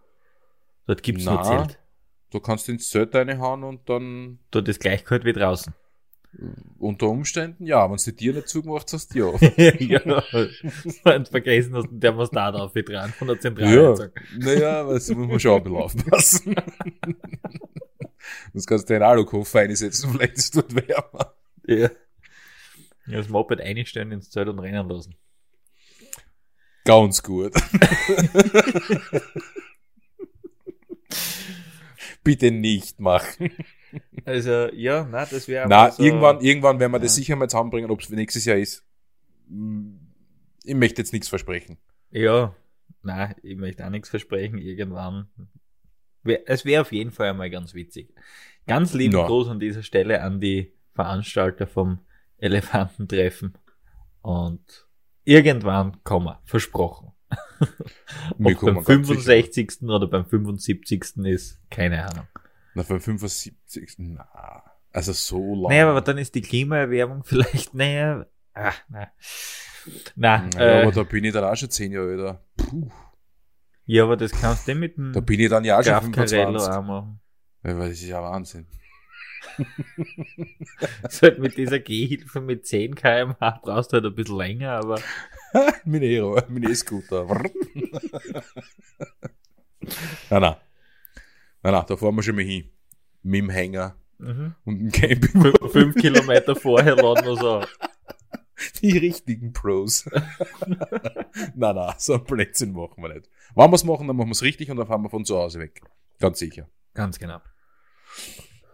[0.86, 1.44] Dort gibt's nur Na.
[1.44, 1.80] Zelt.
[2.32, 5.74] Du kannst ins Zelt reinhauen und dann Dort ist gleich kalt wie draußen.
[6.80, 9.28] unter Umständen, ja, wenn du die Tier nicht zugemacht hast, ja.
[9.80, 10.02] ja,
[11.16, 13.76] und vergessen hast, den Thermostat aufgetragen von der Zentrale.
[13.76, 14.10] ja.
[14.40, 16.56] Naja, aber das muss man schon ein bisschen aufpassen.
[18.54, 21.36] Sonst kannst du den Alukoffer einsetzen, vielleicht ist es dort wärmer.
[21.68, 21.90] Ja.
[23.08, 23.18] Ja.
[23.18, 25.16] Das Moped einstellen ins Zelt und rennen lassen.
[26.86, 27.54] Ganz gut.
[32.24, 33.52] Bitte nicht machen.
[34.26, 37.22] Also, ja, na, das wäre Na, so, irgendwann, irgendwann werden wir das Ja.
[37.22, 38.84] sicher mal zusammenbringen, ob es nächstes Jahr ist.
[40.64, 41.78] Ich möchte jetzt nichts versprechen.
[42.10, 42.56] Ja,
[43.02, 44.58] na, ich möchte auch nichts versprechen.
[44.58, 45.28] Irgendwann.
[46.46, 48.14] Es wäre auf jeden Fall einmal ganz witzig.
[48.66, 49.28] Ganz lieben Ja.
[49.28, 52.00] Gruß an dieser Stelle an die Veranstalter vom
[52.38, 53.58] Elefantentreffen.
[54.22, 54.88] Und
[55.24, 56.42] irgendwann kommen wir.
[56.46, 57.12] Versprochen.
[57.30, 59.22] Ob beim ganz sicher.
[59.22, 59.84] 65.
[59.84, 61.18] oder beim 75.
[61.26, 62.28] ist, keine Ahnung.
[62.76, 63.96] Na, für 75.
[64.00, 65.70] Na, also so lang.
[65.70, 69.12] Naja, aber dann ist die Klimaerwärmung vielleicht, naja, ah, na.
[70.16, 72.46] Na, ja, äh, aber da bin ich dann auch schon 10 Jahre älter.
[72.56, 72.90] Puh,
[73.86, 76.30] ja, aber das kannst du mit dem da bin ich dann ja auch schon Graf
[76.30, 76.70] Carello 25.
[76.70, 77.20] auch machen.
[77.64, 78.68] Ja, weil das ist ja Wahnsinn.
[81.08, 85.00] Ist halt mit dieser Gehhilfe mit 10 kmh brauchst du halt ein bisschen länger, aber
[85.86, 87.28] Meine Hero, meine E-Scooter.
[90.30, 90.62] na, na.
[91.62, 92.70] Na, na, da fahren wir schon mal hin.
[93.22, 94.56] Mit dem Hänger mhm.
[94.66, 95.70] und dem Camping.
[95.70, 97.64] fünf, Kilometer vorher laden wir so.
[98.82, 100.10] Die richtigen Pros.
[101.56, 103.30] na, na, so ein Blödsinn machen wir nicht.
[103.56, 105.38] Wenn wir es machen, dann machen wir es richtig und dann fahren wir von zu
[105.38, 105.82] Hause weg.
[106.20, 106.70] Ganz sicher.
[106.94, 107.40] Ganz genau.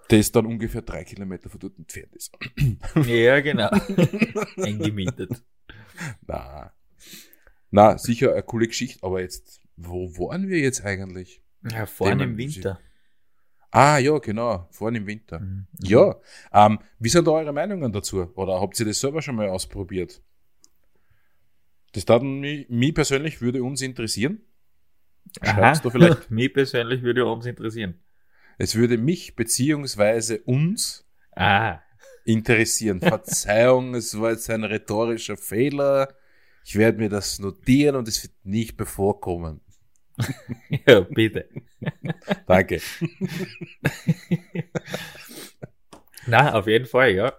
[0.09, 2.31] Das dann ungefähr drei Kilometer von dort entfernt ist.
[3.05, 3.69] Ja, genau.
[4.57, 5.43] Eingemietet.
[6.25, 6.73] Na.
[7.71, 11.43] Na, sicher eine coole Geschichte, aber jetzt, wo waren wir jetzt eigentlich?
[11.71, 12.79] Ja, vorne im Winter.
[13.71, 15.39] Ah, ja, genau, vorhin im Winter.
[15.39, 15.67] Mhm.
[15.79, 16.15] Ja,
[16.51, 18.31] ähm, wie sind da eure Meinungen dazu?
[18.35, 20.23] Oder habt ihr das selber schon mal ausprobiert?
[21.91, 24.41] Das hat mich, mich persönlich würde uns interessieren.
[25.43, 26.31] Schreibt's da vielleicht.
[26.31, 27.99] Mich persönlich würde uns interessieren.
[28.59, 31.79] Es würde mich beziehungsweise uns Ah,
[32.25, 32.99] interessieren.
[32.99, 36.13] Verzeihung, es war jetzt ein rhetorischer Fehler.
[36.65, 39.61] Ich werde mir das notieren und es wird nicht bevorkommen.
[40.85, 41.47] ja, bitte.
[42.45, 42.81] Danke.
[46.27, 47.33] Na, auf jeden Fall, ja.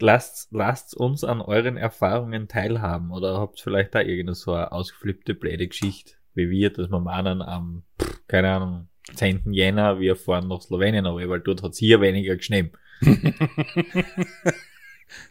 [0.00, 5.34] Lasst, lasst uns an euren Erfahrungen teilhaben oder habt vielleicht da irgendeine so eine ausgeflippte,
[5.34, 7.84] blöde Geschichte, wie wir, dass wir meinen am,
[8.26, 9.52] keine Ahnung, 10.
[9.52, 12.72] Jänner, wir fahren nach Slowenien, aber weil dort hat's hier weniger geschneit.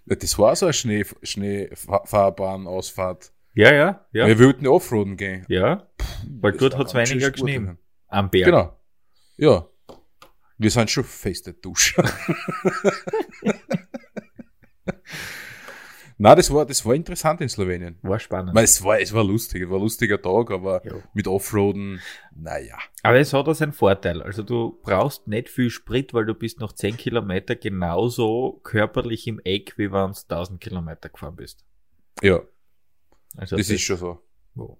[0.05, 3.31] Das war so eine Schnee, Schneefahrbahn-Ausfahrt.
[3.53, 4.27] Ja, ja, ja.
[4.27, 5.45] Wir wollten Offroaden gehen.
[5.47, 5.87] Ja,
[6.41, 7.77] weil Das dort ganz schön weniger geschneit.
[8.07, 8.45] Am Berg.
[8.45, 8.77] Genau.
[9.37, 9.65] Ja.
[10.57, 12.03] Wir sind schon feste Duscher.
[16.21, 17.97] Na, das war, das war interessant in Slowenien.
[18.01, 18.53] War spannend.
[18.53, 20.95] Weil es war, es war lustig, es war ein lustiger Tag, aber Ja.
[21.13, 22.01] mit Offroaden,
[22.35, 22.77] naja.
[23.03, 24.21] Aber es hat auch seinen Vorteil.
[24.21, 29.39] Also du brauchst nicht viel Sprit, weil du bist noch 10 Kilometer genauso körperlich im
[29.45, 31.63] Eck, wie wenn du 1000 Kilometer gefahren bist.
[32.21, 32.41] Ja,
[33.37, 34.19] Also das ist schon so.
[34.55, 34.77] so.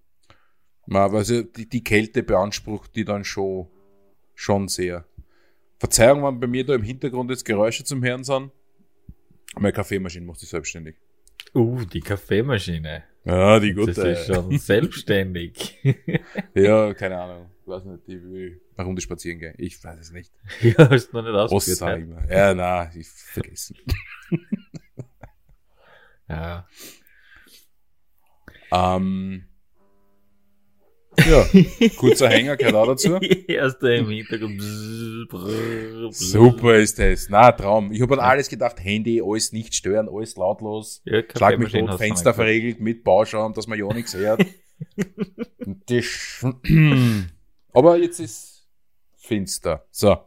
[0.88, 3.67] Man, also die, die Kälte beansprucht die dann schon,
[4.36, 5.06] schon sehr.
[5.78, 8.52] Verzeihung, wenn bei mir da im Hintergrund jetzt Geräusche zum Hören sind.
[9.56, 10.97] Meine Kaffeemaschine macht sich selbstständig.
[11.55, 13.03] Uh, die Kaffeemaschine.
[13.25, 14.07] Ja, die Das gute.
[14.09, 15.77] ist schon selbstständig.
[16.53, 17.51] Ja, keine Ahnung.
[17.62, 19.53] Ich weiß nicht, die will eine Runde spazieren gehen.
[19.57, 20.31] Ich weiß es nicht.
[20.62, 21.99] ja, hast du noch nicht Was ausprobiert.
[22.03, 22.27] ich mal?
[22.29, 23.75] Ja, na, ich vergessen.
[26.27, 26.67] Ja.
[28.71, 29.48] ähm,
[31.30, 33.15] ja, kurzer Hänger gehört auch dazu.
[33.48, 34.62] Erst da im Hintergrund.
[36.12, 37.28] Super ist das.
[37.30, 37.92] Na, Traum.
[37.92, 41.02] Ich habe an alles gedacht, Handy, alles nicht stören, alles lautlos.
[41.06, 44.46] Ja, Schlag mich tot, Fenster verriegelt mit Bauschaum, dass man ja nichts hört.
[45.88, 46.46] Das-
[47.74, 48.68] Aber jetzt ist
[49.18, 49.86] finster.
[49.92, 50.18] So,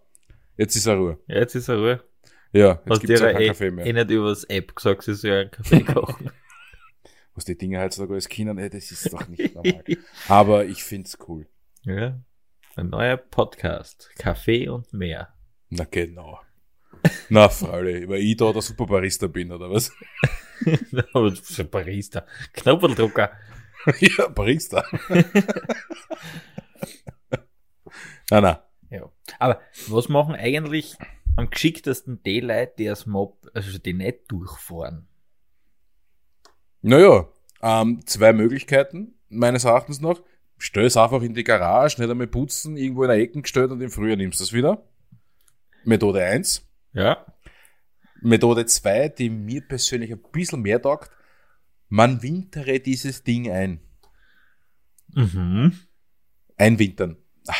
[0.57, 1.19] jetzt ist er Ruhe.
[1.27, 2.01] Ja, jetzt ist er Ruhe.
[2.53, 3.87] Ja, jetzt dir ja keinen eh, Kaffee mehr.
[3.87, 6.31] eh nicht übers App gesagt, sie soll einen Kaffee kochen.
[7.35, 9.85] Was die Dinge heutzutage alles Kindern, ey, das ist doch nicht normal.
[10.29, 11.47] Aber ich find's cool.
[11.85, 12.21] ja.
[12.75, 14.11] Ein neuer Podcast.
[14.16, 15.35] Kaffee und mehr.
[15.68, 16.40] Na genau.
[17.29, 19.92] Na, Freude, weil ich da der Superbarista bin, oder was?
[21.71, 22.27] Barista.
[22.55, 23.33] Knoppeldrucker.
[24.01, 24.85] ja, Barista.
[28.31, 28.64] na, na.
[28.90, 29.11] Ja.
[29.38, 30.97] Aber was machen eigentlich
[31.37, 35.09] am geschicktesten die Leute, die das Mob, also die nicht durchfahren?
[36.83, 37.29] Naja,
[37.62, 40.23] ähm, zwei Möglichkeiten, meines Erachtens noch.
[40.59, 43.81] Stell es einfach in die Garage, nicht einmal putzen, irgendwo in der Ecke gestellt und
[43.81, 44.85] im Frühjahr nimmst du es wieder.
[45.85, 46.68] Methode eins.
[46.92, 47.27] Ja.
[48.21, 51.11] Methode zwei, die mir persönlich ein bisschen mehr taugt.
[51.88, 53.81] Man wintere dieses Ding ein.
[55.14, 55.73] Mhm.
[56.57, 57.16] Einwintern.
[57.49, 57.55] Ah.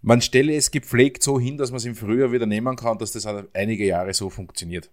[0.00, 3.12] Man stelle es gepflegt so hin, dass man es im Frühjahr wieder nehmen kann, dass
[3.12, 4.90] das einige Jahre so funktioniert.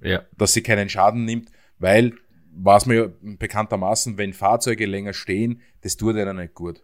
[0.00, 0.22] Ja.
[0.36, 2.14] dass sie keinen Schaden nimmt, weil,
[2.86, 6.82] man ja bekanntermaßen, wenn Fahrzeuge länger stehen, das tut einer nicht gut.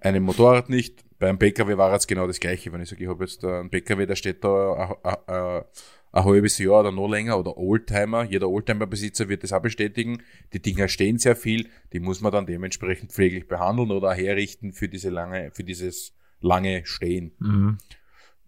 [0.00, 3.24] Einem Motorrad nicht, beim PKW war es genau das gleiche, wenn ich sage, ich habe
[3.24, 5.64] jetzt einen PKW, der steht da ein, ein, ein,
[6.12, 10.60] ein halbes Jahr oder noch länger oder Oldtimer, jeder Oldtimer-Besitzer wird das auch bestätigen, die
[10.60, 15.10] Dinger stehen sehr viel, die muss man dann dementsprechend pfleglich behandeln oder herrichten für diese
[15.10, 17.78] lange, für dieses lange Stehen Mhm.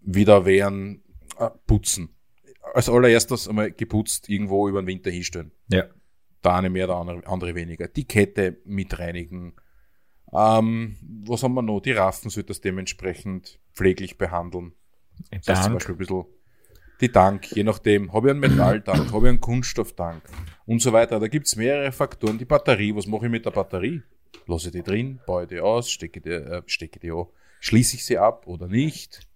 [0.01, 1.03] wieder wären,
[1.37, 2.15] äh, putzen.
[2.73, 5.51] Als allererstes einmal geputzt irgendwo über den Winter hinstellen.
[5.67, 5.85] Ja.
[6.43, 7.87] Der eine mehr, der andere, andere weniger.
[7.87, 9.55] Die Kette mit reinigen.
[10.31, 11.81] Ähm, was haben wir noch?
[11.81, 14.73] Die Raffen sollte das dementsprechend pfleglich behandeln.
[15.31, 15.73] Das heißt zum.
[15.73, 16.25] Beispiel ein bisschen
[17.01, 18.13] die Tank, je nachdem.
[18.13, 20.21] Habe ich einen Metalltank, habe ich einen Kunststofftank
[20.65, 21.19] und so weiter.
[21.19, 22.37] Da gibt's mehrere Faktoren.
[22.37, 24.01] Die Batterie, was mache ich mit der Batterie?
[24.47, 27.25] Lasse ich die drin, baue die aus, stecke die, äh, stecke die an.
[27.59, 29.27] Schließe ich sie ab oder nicht?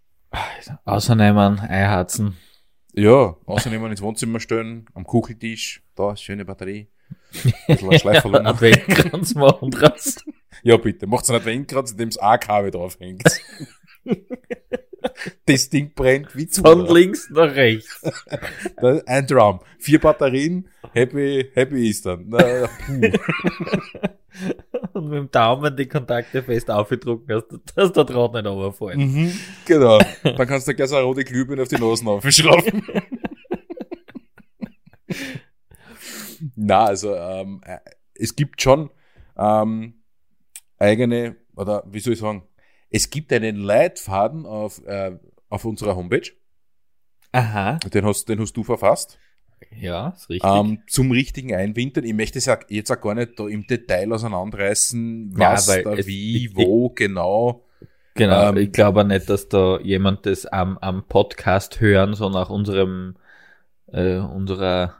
[0.85, 2.37] Außernehmen, einharzen.
[2.93, 6.87] Ja, außerdem ins Wohnzimmer stellen, am Kucheltisch, da, schöne Batterie.
[8.39, 8.45] Ein.
[8.45, 10.17] Adventkranz machen draus.
[10.61, 13.23] Ja, bitte, macht's einen Adventkranz, in dem das A-Kabel draufhängt.
[15.45, 16.61] das Ding brennt wie zu.
[16.61, 18.01] Von links nach rechts.
[19.05, 19.59] Ein Drum.
[19.79, 22.31] Vier Batterien, happy, happy ist dann.
[24.93, 27.43] Und mit dem Daumen die Kontakte fest aufgedruckt, dass,
[27.75, 28.97] dass der Draht nicht runterfällt.
[28.97, 29.31] Mhm,
[29.65, 29.99] genau.
[30.23, 32.83] Dann kannst du gleich so eine rote Glühbirne auf die Nase aufschrauben.
[36.55, 37.77] Na, also ähm, äh,
[38.15, 38.89] es gibt schon
[39.37, 39.95] ähm,
[40.77, 42.43] eigene, oder wie soll ich sagen,
[42.93, 45.17] es gibt einen Leitfaden auf, äh,
[45.49, 46.29] auf unserer Homepage.
[47.33, 47.79] Aha.
[47.93, 49.19] Den hast, den hast du verfasst.
[49.71, 50.49] Ja, ist richtig.
[50.49, 52.03] Ähm, zum richtigen Einwintern.
[52.03, 55.83] Ich möchte es ja jetzt auch gar nicht da im Detail auseinanderreißen, Ja, was weil
[55.83, 57.65] da wie, ich- wo genau.
[58.15, 62.49] Genau, Ähm, ich glaube nicht, dass da jemand das am, am Podcast hören, sondern auch
[62.51, 63.15] unserem,
[63.87, 64.97] äh, unserer,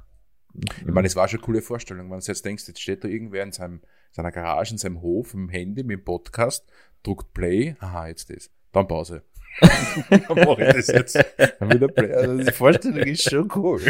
[0.79, 3.07] Ich meine, es war schon eine coole Vorstellung, wenn du jetzt denkst, jetzt steht da
[3.07, 3.81] irgendwer in seinem,
[4.11, 6.65] seiner Garage, in seinem Hof, im Handy, mit dem Podcast,
[7.03, 9.23] druckt Play, aha, jetzt das, dann Pause.
[10.09, 11.25] dann mache ich das jetzt.
[11.59, 12.11] Dann wieder Play.
[12.11, 13.81] Also die Vorstellung ist schon cool.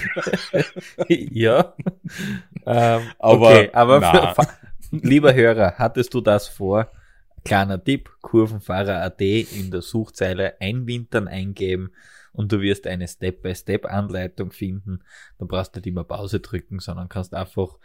[1.08, 1.74] ja.
[2.66, 4.36] ähm, Aber okay, aber
[4.92, 6.92] lieber Hörer, hattest du das vor?
[7.46, 11.92] Kleiner Tipp, Kurvenfahrer.at in der Suchzeile einwintern eingeben
[12.32, 15.04] und du wirst eine Step-by-Step-Anleitung finden.
[15.38, 17.78] Da brauchst du nicht immer Pause drücken, sondern kannst einfach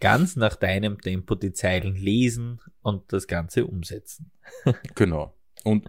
[0.00, 4.32] ganz nach deinem Tempo die Zeilen lesen und das Ganze umsetzen.
[4.94, 5.34] Genau.
[5.64, 5.88] Und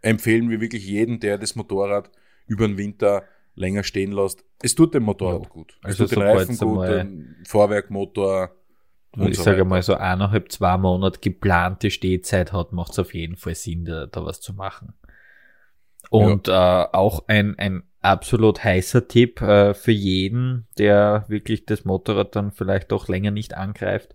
[0.00, 2.10] empfehlen wir wirklich jeden, der das Motorrad
[2.46, 3.24] über den Winter
[3.54, 4.44] länger stehen lässt.
[4.62, 5.48] Es tut dem Motorrad Ja.
[5.48, 5.78] gut.
[5.82, 8.56] Es Also tut den Reifen gut, den Vorwerk, Motor.
[9.14, 13.12] Und ich so sage mal, so eineinhalb, zwei Monate geplante Stehzeit hat, macht es auf
[13.12, 14.94] jeden Fall Sinn, da, da was zu machen.
[16.08, 22.36] Und äh, auch ein, ein absolut heißer Tipp äh, für jeden, der wirklich das Motorrad
[22.36, 24.14] dann vielleicht doch länger nicht angreift,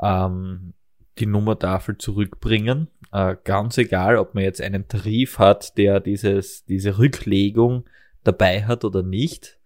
[0.00, 0.74] ähm,
[1.18, 2.88] die Nummertafel zurückbringen.
[3.12, 7.84] Äh, ganz egal, ob man jetzt einen Tarif hat, der dieses, diese Rücklegung
[8.24, 9.58] dabei hat oder nicht.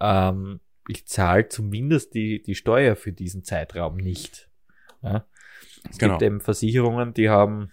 [0.00, 4.48] Ähm, ich zahle zumindest die, die Steuer für diesen Zeitraum nicht.
[5.02, 5.24] Ja.
[5.88, 6.14] Es Genau.
[6.14, 7.72] gibt eben Versicherungen, die haben,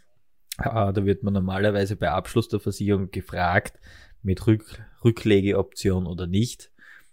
[0.60, 3.80] äh, da wird man normalerweise bei Abschluss der Versicherung gefragt,
[4.22, 6.72] mit Rück, Rücklegeoption oder nicht.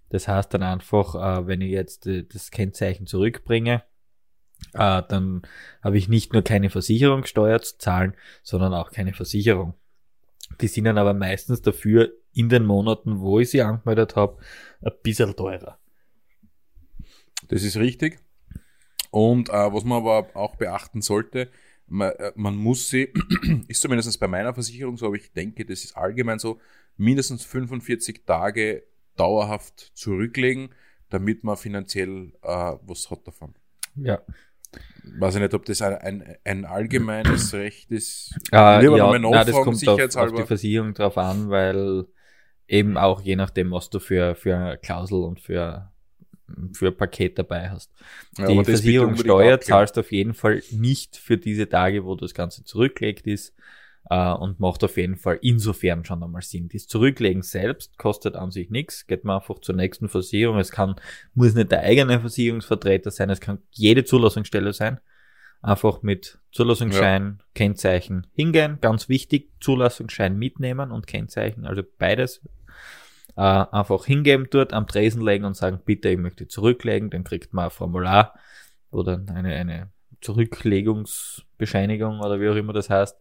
[0.09, 3.82] Das heißt dann einfach, äh, wenn ich jetzt äh, das Kennzeichen zurückbringe,
[4.72, 5.43] äh, dann
[5.82, 9.74] habe ich nicht nur keine Versicherungssteuer zu zahlen, sondern auch keine Versicherung.
[10.61, 14.39] Die sind dann aber meistens dafür in den Monaten, wo ich sie angemeldet habe,
[14.80, 15.78] ein bisschen teurer.
[17.49, 18.20] Das ist richtig.
[19.11, 21.51] Und äh, was man aber auch beachten sollte,
[21.89, 23.12] man, man muss sie,
[23.68, 26.61] ist zumindest bei meiner Versicherung so, aber ich denke, das ist allgemein so,
[26.97, 28.84] mindestens 45 Tage
[29.16, 30.70] dauerhaft zurücklegen,
[31.11, 33.55] damit man finanziell äh, was hat davon.
[33.97, 34.20] Ja.
[35.18, 38.34] Weiß ich nicht, ob das ein, ein, ein allgemeines Recht ist.
[38.53, 42.07] Äh, Lieber ja, nein, das kommt auf, auf die Versicherung drauf an, weil
[42.68, 45.92] eben auch je nachdem, was du für, für eine Klausel und für,
[46.72, 47.92] für ein Paket dabei hast.
[48.36, 53.26] Ja, die Versicherungssteuer zahlst auf jeden Fall nicht für diese Tage, wo das Ganze zurückgelegt
[53.26, 53.55] ist
[54.11, 56.68] äh, und macht auf jeden Fall insofern schon einmal Sinn.
[56.72, 60.59] Das Zurücklegen selbst kostet an sich nichts, geht man einfach zur nächsten Versicherung.
[60.59, 60.96] Es kann,
[61.34, 65.00] muss nicht der eigene Versicherungsvertreter sein, es kann jede Zulassungsstelle sein.
[65.62, 68.78] Einfach mit Zulassungsschein, Kennzeichen hingehen.
[68.80, 72.42] Ganz wichtig, Zulassungsschein mitnehmen und Kennzeichen, also beides.
[73.36, 77.11] Äh, einfach hingeben dort am Tresen legen und sagen, bitte, ich möchte zurücklegen.
[77.11, 78.34] Dann kriegt man ein Formular
[78.90, 79.90] oder eine, eine
[80.20, 83.16] Zurücklegungsbescheinigung oder wie auch immer das heißt.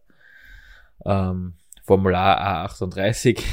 [1.04, 1.54] Ähm,
[1.86, 3.44] Formular A38.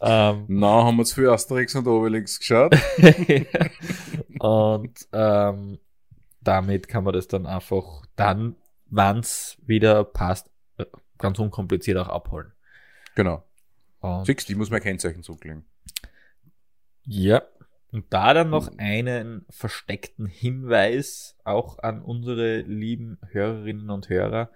[0.00, 2.76] ähm, Na, haben wir zu viel Asterix und Obelix geschaut.
[4.40, 5.78] und ähm,
[6.40, 8.56] damit kann man das dann einfach dann,
[8.86, 10.86] wann's wieder passt, äh,
[11.18, 12.52] ganz unkompliziert auch abholen.
[13.14, 13.44] genau.
[14.00, 15.64] Und du, ich muss mein Kennzeichen zurücklegen.
[17.04, 17.42] Ja.
[17.92, 24.50] Und da dann noch einen versteckten Hinweis auch an unsere lieben Hörerinnen und Hörer.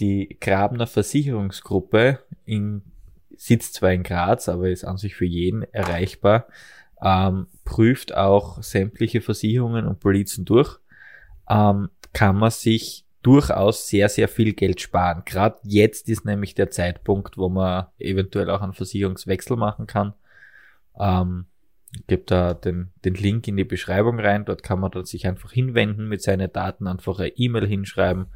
[0.00, 2.82] Die Grabner Versicherungsgruppe in,
[3.36, 6.46] sitzt zwar in Graz, aber ist an sich für jeden erreichbar,
[7.02, 10.78] ähm, prüft auch sämtliche Versicherungen und Polizen durch.
[11.48, 15.22] Ähm, kann man sich durchaus sehr, sehr viel Geld sparen.
[15.24, 20.14] Gerade jetzt ist nämlich der Zeitpunkt, wo man eventuell auch einen Versicherungswechsel machen kann.
[20.98, 21.46] Ähm,
[22.06, 24.44] gebe da den, den Link in die Beschreibung rein.
[24.44, 28.26] Dort kann man dann sich einfach hinwenden mit seinen Daten, einfach eine E-Mail hinschreiben,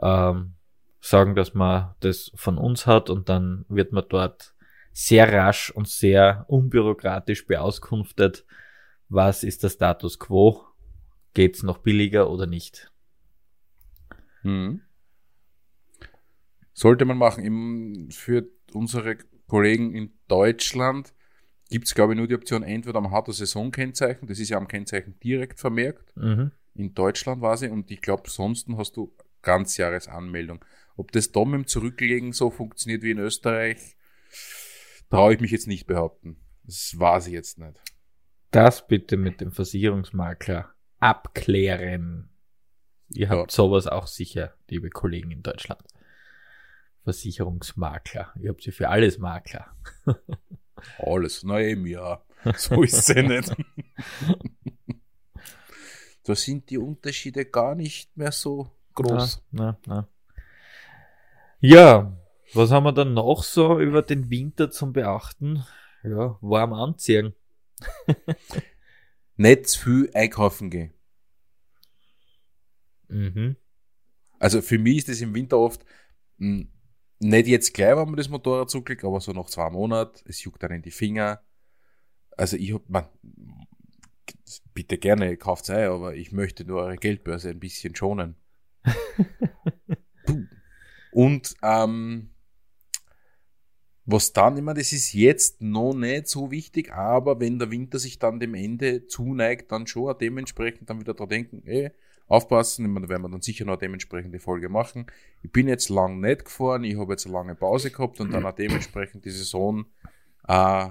[0.00, 0.54] ähm,
[1.04, 4.54] sagen, dass man das von uns hat und dann wird man dort
[4.92, 8.46] sehr rasch und sehr unbürokratisch beauskunftet,
[9.08, 10.64] was ist der Status quo,
[11.34, 12.90] geht's noch billiger oder nicht.
[14.44, 14.80] Mhm.
[16.72, 17.44] Sollte man machen.
[17.44, 21.12] Im, für unsere Kollegen in Deutschland
[21.68, 24.68] gibt es, glaube ich, nur die Option, entweder hat das Saisonkennzeichen, das ist ja am
[24.68, 26.16] Kennzeichen direkt vermerkt.
[26.16, 26.50] Mhm.
[26.74, 30.64] In Deutschland war sie und ich glaube, sonst hast du Ganzjahresanmeldung.
[30.96, 33.96] Ob das da mit dem Zurücklegen so funktioniert wie in Österreich,
[35.10, 36.36] traue ich mich jetzt nicht behaupten.
[36.64, 37.80] Das weiß ich jetzt nicht.
[38.50, 42.30] Das bitte mit dem Versicherungsmakler abklären.
[43.12, 43.54] Ihr habt Ja.
[43.56, 45.82] sowas auch sicher, liebe Kollegen in Deutschland.
[47.02, 48.32] Versicherungsmakler.
[48.40, 49.76] Ihr habt sie für alles Makler.
[50.98, 51.42] Alles.
[51.44, 52.22] Na eben, ja.
[52.56, 53.54] So ist es ja nicht.
[56.24, 59.42] da sind die Unterschiede gar nicht mehr so groß.
[59.50, 60.08] Na, na, na.
[61.66, 62.14] Ja,
[62.52, 65.64] was haben wir dann noch so über den Winter zum Beachten?
[66.02, 67.32] Ja, warm anziehen.
[69.36, 70.92] Nicht zu viel einkaufen gehen.
[73.08, 73.56] Mhm.
[74.38, 75.86] Also für mich ist das im Winter oft
[76.36, 76.66] mh,
[77.20, 80.62] nicht jetzt gleich, wenn man das Motorrad zurücklegt, aber so nach zwei Monaten, es juckt
[80.62, 81.42] dann in die Finger.
[82.32, 83.08] Also ich hab, man,
[84.74, 88.36] bitte gerne, kauft's ein, aber ich möchte nur eure Geldbörse ein bisschen schonen.
[90.26, 90.44] Puh.
[91.14, 92.30] Und ähm,
[94.04, 98.18] was dann immer, das ist jetzt noch nicht so wichtig, aber wenn der Winter sich
[98.18, 101.92] dann dem Ende zuneigt, dann schon dementsprechend dann wieder dran denken, ey,
[102.26, 105.06] aufpassen, ich meine, da werden wir dann sicher noch dementsprechend die Folge machen.
[105.42, 108.44] Ich bin jetzt lang nicht gefahren, ich habe jetzt eine lange Pause gehabt und dann
[108.44, 109.86] auch dementsprechend die Saison
[110.48, 110.88] äh,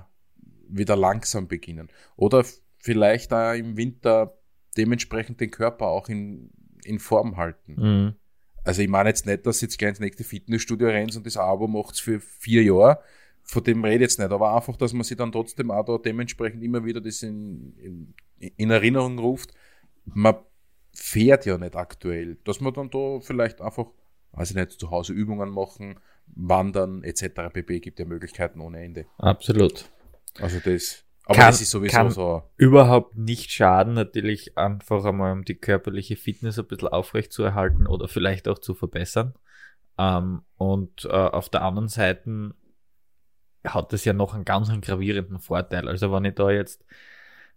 [0.69, 1.89] wieder langsam beginnen.
[2.15, 2.45] Oder
[2.77, 4.37] vielleicht auch im Winter
[4.77, 6.49] dementsprechend den Körper auch in,
[6.85, 7.75] in Form halten.
[7.75, 8.15] Mhm.
[8.63, 11.67] Also ich meine jetzt nicht, dass jetzt gleich ins nächste Fitnessstudio rennt und das Abo
[11.67, 12.99] macht's für vier Jahre.
[13.43, 15.97] Von dem rede ich jetzt nicht, aber einfach, dass man sich dann trotzdem auch da
[15.97, 18.13] dementsprechend immer wieder das in, in,
[18.55, 19.53] in Erinnerung ruft.
[20.05, 20.35] Man
[20.93, 22.37] fährt ja nicht aktuell.
[22.45, 23.87] Dass man dann da vielleicht einfach,
[24.31, 27.51] weiß ich nicht, zu Hause Übungen machen, wandern etc.
[27.51, 27.79] pp.
[27.79, 29.05] gibt ja Möglichkeiten ohne Ende.
[29.17, 29.89] Absolut.
[30.39, 32.43] Also das, aber Kann- das ist sowieso kann- so.
[32.57, 37.87] Überhaupt nicht schaden, natürlich einfach einmal, um die körperliche Fitness ein bisschen aufrecht zu erhalten
[37.87, 39.33] oder vielleicht auch zu verbessern.
[39.97, 42.53] Ähm, und äh, auf der anderen Seite
[43.65, 45.87] hat es ja noch einen ganz einen gravierenden Vorteil.
[45.87, 46.83] Also wenn ich da jetzt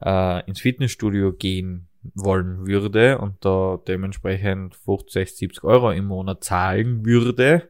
[0.05, 6.45] äh, ins Fitnessstudio gehen wollen würde und da dementsprechend 50, 60, 70 Euro im Monat
[6.45, 7.69] zahlen würde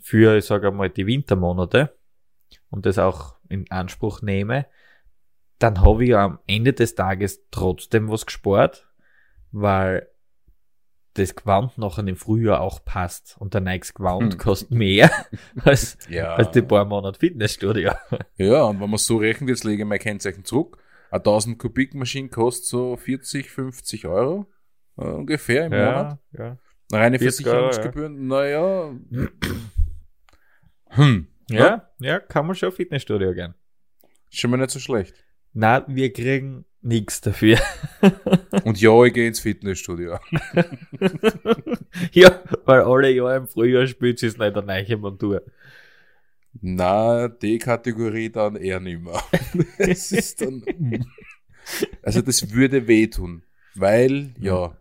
[0.00, 1.94] für, ich sage einmal, die Wintermonate
[2.70, 4.64] und das auch in Anspruch nehme,
[5.58, 8.86] dann habe ich ja am Ende des Tages trotzdem was gespart,
[9.50, 10.08] weil
[11.14, 14.38] das Gewand nachher im Frühjahr auch passt und der neues Gewand Hm.
[14.38, 15.10] kostet mehr
[15.64, 16.34] als, Ja.
[16.34, 17.92] als die paar Monate Fitnessstudio.
[18.36, 20.78] Ja, und wenn man so rechnet, jetzt lege ich mein Kennzeichen zurück.
[21.10, 24.46] Eine 1000 Kubikmaschine kostet so 40, 50 Euro
[24.96, 26.18] äh, ungefähr im Monat.
[26.32, 26.56] ja.
[26.92, 28.92] Eine reine 40 Euro, Versicherungsgebühren, naja.
[30.90, 31.26] Hm.
[31.50, 33.54] Ja, ja, kann man schon Fitnessstudio gehen.
[34.30, 35.14] Schon mal nicht so schlecht.
[35.52, 37.58] Na, wir kriegen nichts dafür.
[38.64, 40.18] Und ja, ich gehe ins Fitnessstudio.
[42.12, 45.42] ja, weil alle Jahre im Frühjahr spielt es nicht eine neue Montur.
[46.60, 49.22] Na, die Kategorie dann eher nicht mehr.
[49.78, 50.62] Es ist dann,
[52.02, 53.42] also das würde wehtun.
[53.74, 54.76] Weil, ja,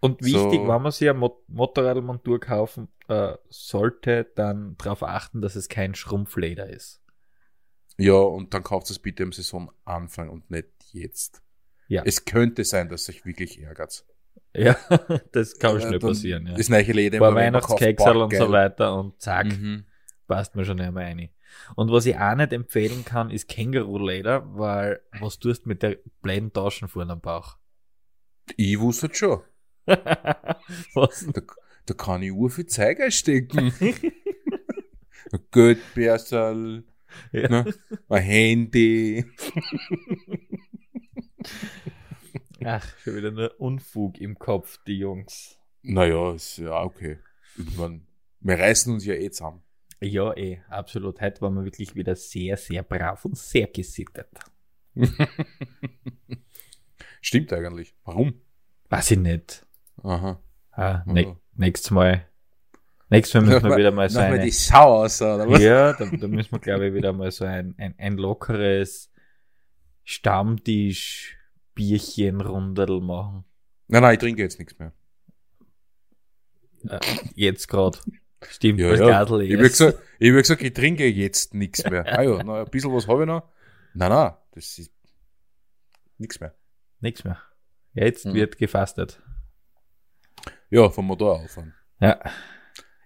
[0.00, 0.68] Und wichtig, So.
[0.68, 5.94] wenn man sich eine Mot Motorradmontur kaufen äh, sollte, dann darauf achten, dass es kein
[5.94, 6.99] Schrumpfleder ist.
[7.98, 11.42] Ja, und dann kauft es bitte im Saisonanfang und nicht jetzt.
[11.88, 12.02] Ja.
[12.04, 14.04] Es könnte sein, dass sich wirklich ärgert.
[14.54, 14.76] Ja,
[15.32, 16.46] das kann Äh, schnell passieren.
[16.46, 16.54] Ja.
[16.54, 19.84] Das neue Leder kauft, Weihnachtskekserl und so weiter und zack, Mhm.
[20.26, 21.30] passt mir schon einmal rein.
[21.74, 25.98] Und was ich auch nicht empfehlen kann, ist Känguruleder, weil was tust du mit der
[26.22, 27.58] blöden Taschen vorne am Bauch?
[28.56, 29.40] Ich wusste es schon.
[29.86, 31.26] was?
[31.32, 31.42] Da,
[31.86, 33.72] da kann ich ur viel Zeug einstecken.
[35.32, 36.84] ein Geldbörsel,
[37.32, 37.48] Ja.
[37.48, 37.74] ne?
[38.08, 39.24] ein Handy.
[42.64, 45.58] Ach, schon wieder nur Unfug im Kopf, die Jungs.
[45.82, 47.18] Naja, ist ja okay.
[47.56, 48.06] Irgendwann,
[48.40, 49.62] wir reißen uns ja eh zusammen.
[50.00, 51.20] Ja, eh, absolut.
[51.20, 54.28] Heute waren wir wirklich wieder sehr, sehr brav und sehr gesittet.
[57.20, 57.94] Stimmt eigentlich.
[58.04, 58.40] Warum?
[58.88, 59.66] Weiß ich nicht.
[60.02, 60.42] Aha.
[60.72, 62.29] Ah, ne nächstes Mal.
[63.10, 64.38] Nächstes Mal müssen wir wieder mal so eine.
[64.40, 65.60] die Sau aus, oder was?
[65.60, 69.10] Ja, da, da müssen wir, glaube ich, wieder mal so ein, ein, ein lockeres
[70.04, 73.44] Stammtisch-Bierchen-Rundel machen.
[73.88, 74.92] Nein, nein, ich trinke jetzt nichts mehr.
[76.88, 76.98] Äh,
[77.34, 77.98] jetzt gerade.
[78.48, 79.06] Stimmt, Ja, als ja.
[79.08, 82.06] Gardel Ich habe gesagt, ich, hab gesagt, ich trinke jetzt nichts mehr.
[82.06, 83.42] Ah ja, na, ein bisschen was habe ich noch.
[83.92, 84.90] Nein, nein, das ist
[86.16, 86.54] nichts mehr.
[87.00, 87.38] Nichts mehr.
[87.92, 88.34] Jetzt Mhm.
[88.34, 89.20] wird gefastet.
[90.70, 91.74] Ja, vom Motor auffahren.
[92.00, 92.18] Ja.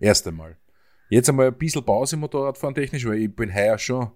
[0.00, 0.56] Erst einmal.
[1.10, 4.10] Jetzt einmal ein bisschen Pause im Motorradfahren technisch, weil ich bin heuer schon,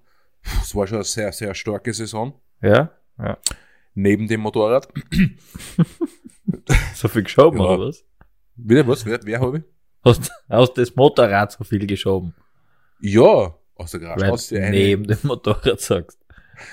[0.63, 2.41] es war schon eine sehr, sehr starke Saison.
[2.63, 2.91] Ja?
[3.19, 3.39] Ja.
[3.95, 4.89] Neben dem Motorrad.
[6.95, 7.67] So viel geschoben, Ja.
[7.67, 8.05] oder was?
[8.57, 9.05] Wieder was?
[9.07, 9.65] Wer, wer habe ich?
[10.05, 12.35] Hast, hast das Motorrad so viel geschoben?
[13.01, 14.33] Ja, aus der Garage.
[14.33, 16.19] Aus du der neben dem Motorrad sagst.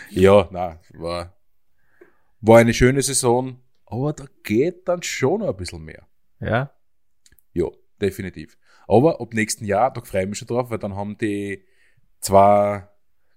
[0.09, 1.35] Ja, na, war,
[2.41, 6.07] war eine schöne Saison, aber da geht dann schon ein bisschen mehr.
[6.39, 6.71] Ja?
[7.53, 7.67] Ja,
[8.01, 8.57] definitiv.
[8.87, 11.63] Aber ab nächsten Jahr, da freue ich mich schon drauf, weil dann haben die
[12.19, 12.87] zwei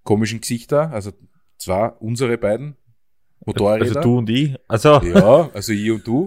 [0.05, 1.13] komischen Gesichter, also
[1.59, 2.77] zwei, unsere beiden
[3.45, 3.85] Motorräder.
[3.87, 4.57] Also du und ich.
[4.69, 6.27] Also, Ja, also ich und du.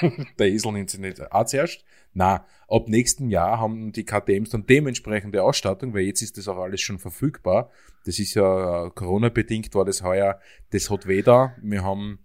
[0.38, 1.84] Der Esel nimmt sich nicht auch zuerst.
[2.14, 6.58] Na, ab nächstem Jahr haben die KTMs dann dementsprechende Ausstattung, weil jetzt ist das auch
[6.58, 7.70] alles schon verfügbar.
[8.04, 10.38] Das ist ja Corona-bedingt, war das heuer,
[10.70, 11.56] das hat weder.
[11.62, 12.18] Wir haben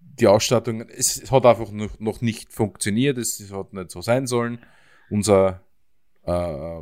[0.00, 4.00] die Ausstattung, es, es hat einfach noch, noch nicht funktioniert, es, es hat nicht so
[4.00, 4.60] sein sollen.
[5.10, 5.60] Unser
[6.24, 6.80] äh,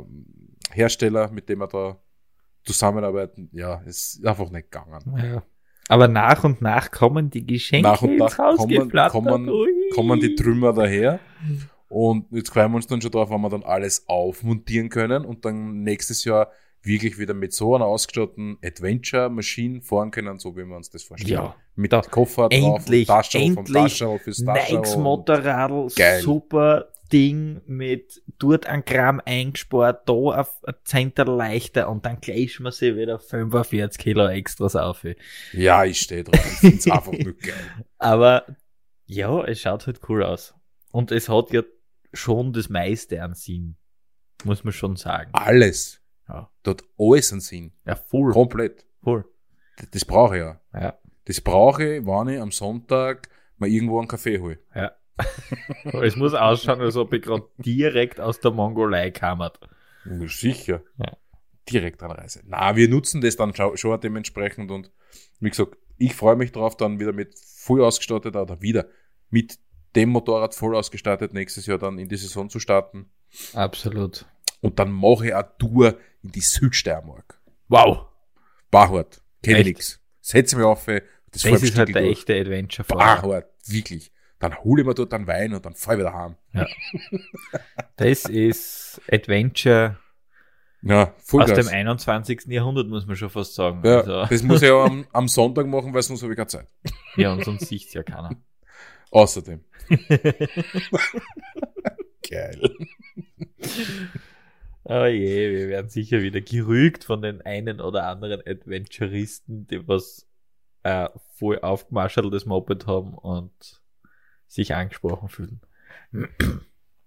[0.71, 1.97] Hersteller, mit dem wir da
[2.63, 5.01] zusammenarbeiten, ja, ist einfach nicht gegangen.
[5.17, 5.43] Ja.
[5.89, 9.51] Aber nach und nach kommen die Geschenke Nach und nach kommen, kommen,
[9.93, 11.19] kommen die Trümmer daher.
[11.89, 15.45] Und jetzt freuen wir uns dann schon drauf, wenn wir dann alles aufmontieren können und
[15.45, 16.49] dann nächstes Jahr
[16.81, 21.33] wirklich wieder mit so einer ausgestatteten Adventure-Maschine fahren können, so wie wir uns das vorstellen.
[21.33, 23.75] Ja, mit da- Koffer drauf, endlich, Taschen vom endlich.
[23.99, 24.75] Taschen fürs Taschen.
[24.77, 26.21] Nikes Motorradl, Geil.
[26.21, 32.59] super Ding mit dort ein Gramm eingespart, da auf ein Zehntel leichter und dann gleich
[32.59, 35.05] man sich wieder 45 Kilo Extras auf.
[35.53, 36.43] Ja, ich stehe drauf.
[36.45, 37.53] Ich find's einfach nur geil.
[37.99, 38.45] Aber
[39.05, 40.55] ja, es schaut halt cool aus.
[40.91, 41.61] Und es hat ja
[42.13, 43.75] schon das meiste an Sinn.
[44.43, 45.29] Muss man schon sagen.
[45.33, 46.01] Alles.
[46.27, 47.73] Ja, Dort alles einen Sinn.
[47.85, 48.31] ja voll.
[48.33, 48.85] Komplett.
[49.03, 49.25] voll.
[49.77, 50.59] Das- Das brauche ich ja.
[50.73, 54.59] Ja, Das brauche ich, wenn ich am Sonntag mal irgendwo einen Kaffee hole.
[54.75, 54.91] ja.
[56.01, 59.47] Es muss ausschauen, als ob ich gerade direkt aus der Mongolei kam.
[60.27, 60.81] Sicher.
[60.97, 61.17] Ja.
[61.69, 62.41] Direkt Anreise.
[62.45, 64.91] Na, wir nutzen das dann schon dementsprechend und
[65.39, 68.87] wie gesagt, ich freue mich drauf, dann wieder mit voll ausgestattet oder wieder
[69.29, 69.59] mit
[69.95, 73.09] dem Motorrad voll ausgestattet nächstes Jahr dann in die Saison zu starten.
[73.53, 74.25] Absolut.
[74.61, 77.39] Und dann mache ich eine Tour in die Südsteiermark.
[77.67, 78.07] Wow.
[78.71, 79.21] Barhart.
[79.41, 79.99] Kenn ich nix.
[80.21, 81.01] Setze mich auf, das,
[81.31, 82.97] Das ist halt der echte adventure -Fahrer.
[82.97, 83.49] Barhart.
[83.67, 84.11] Wirklich.
[84.43, 86.35] Dann hole ich mir dort einen Wein und dann fahr ich wieder heim.
[87.95, 89.97] Das ist Adventure
[90.81, 92.47] Ja, aus dem 21.
[92.47, 93.81] Jahrhundert, muss man schon fast sagen.
[93.85, 96.47] Ja, Also, das muss ich ja am, am Sonntag machen, weil sonst habe ich keine
[96.47, 96.67] Zeit.
[97.15, 98.35] ja und sonst sieht's ja keiner.
[99.11, 99.63] Außerdem.
[102.29, 102.75] Geil.
[104.83, 110.27] Oh je, wir werden sicher wieder gerügt von den einen oder anderen Adventuristen, die was
[110.83, 113.82] äh, voll aufgemarscheltes Moped haben und
[114.53, 115.61] sich angesprochen fühlen.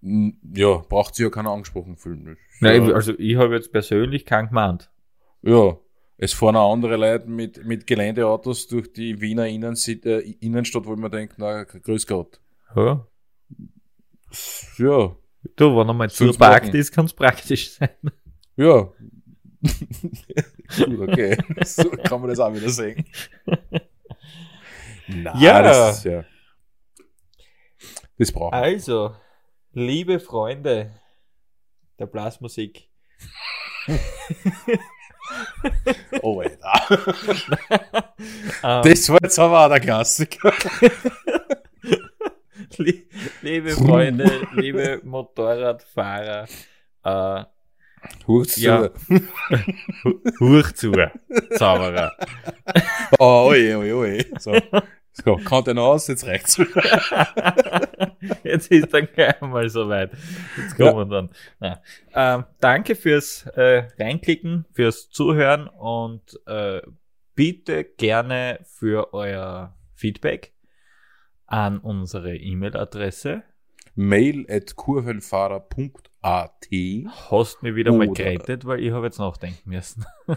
[0.03, 2.37] N- Ja, braucht sich ja keiner angesprochen fühlen.
[2.61, 4.91] Nein, ja, also ich habe jetzt persönlich keinen gemeint.
[5.43, 5.77] ja,
[6.19, 10.97] es fahren auch andere Leute mit, mit Geländeautos durch die Wiener Innensi- äh, Innenstadt, wo
[10.97, 12.41] man denkt, na, grüß Gott.
[12.75, 13.07] Ja.
[14.79, 15.15] Ja,
[15.55, 16.77] Du, wenn einmal zuparkt Wochen.
[16.77, 17.91] ist, kann es praktisch sein.
[18.57, 18.91] ja.
[20.77, 21.37] Gut, okay.
[21.65, 23.05] So kann man das auch wieder sehen.
[25.09, 25.63] Na, Ja.
[25.63, 26.25] Das, ist ja.
[28.19, 28.63] Das braucht man.
[28.63, 29.15] Also,
[29.73, 30.91] liebe Freunde
[31.99, 32.89] der Blasmusik,
[36.23, 36.73] Oh, Alter.
[38.63, 40.53] ähm, Das war jetzt aber auch der Klassiker.
[42.79, 43.09] li
[43.43, 46.47] liebe Freunde, liebe Motorradfahrer,
[47.05, 47.45] äh,
[48.27, 48.91] Hurz Ja.
[50.39, 50.93] Huch zu,
[51.57, 52.13] Zauberer.
[53.19, 54.25] Oh, oje, oje, oje.
[54.39, 54.53] So.
[55.25, 55.37] So,
[55.67, 56.59] der noch aus, jetzt rechts.
[58.43, 60.11] Jetzt ist dann gleich mal soweit.
[60.57, 61.29] Jetzt kommen wir
[61.61, 61.81] dann.
[62.15, 66.83] Ähm, danke fürs äh, Reinklicken, fürs Zuhören und äh,
[67.35, 70.53] bitte gerne für euer Feedback
[71.47, 73.43] an unsere E-Mail-Adresse.
[73.95, 76.11] Mail at kurvenfahrer.at.
[77.31, 80.05] Hast mir wieder mal gerettet, weil ich habe jetzt nachdenken müssen.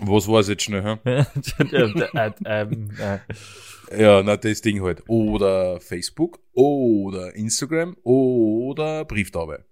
[0.00, 0.98] Was war es jetzt schnell?
[1.04, 1.24] Hä?
[1.72, 3.18] äh, ähm, äh,
[4.02, 5.04] Ja, na, das Ding halt.
[5.06, 9.64] Oder Facebook, oder Instagram, oder Brieftaube.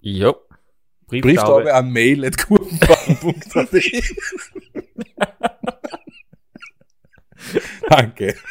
[0.00, 0.34] ja.
[1.08, 3.74] Brieftaube an mail at kurvenfahrer.at.
[7.88, 8.34] Danke.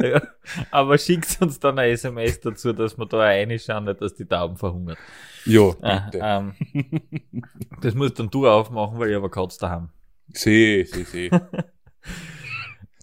[0.00, 0.22] Ja,
[0.70, 4.56] aber schickt uns dann eine SMS dazu, dass wir da reinschauen, nicht, dass die Tauben
[4.56, 4.96] verhungern.
[5.44, 6.20] Ja, Ah, bitte.
[6.22, 6.54] ähm,
[7.82, 9.88] das musst dann du aufmachen, weil ich aber Katz daheim.
[10.32, 11.30] Seh, seh, seh.
[11.30, 11.38] Du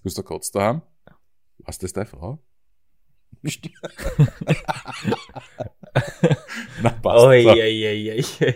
[0.03, 0.81] bist der Kotz daheim?
[1.59, 2.39] Was, das deine Frau?
[6.81, 7.25] Na, passt.
[7.25, 8.53] Oi, oi, oi.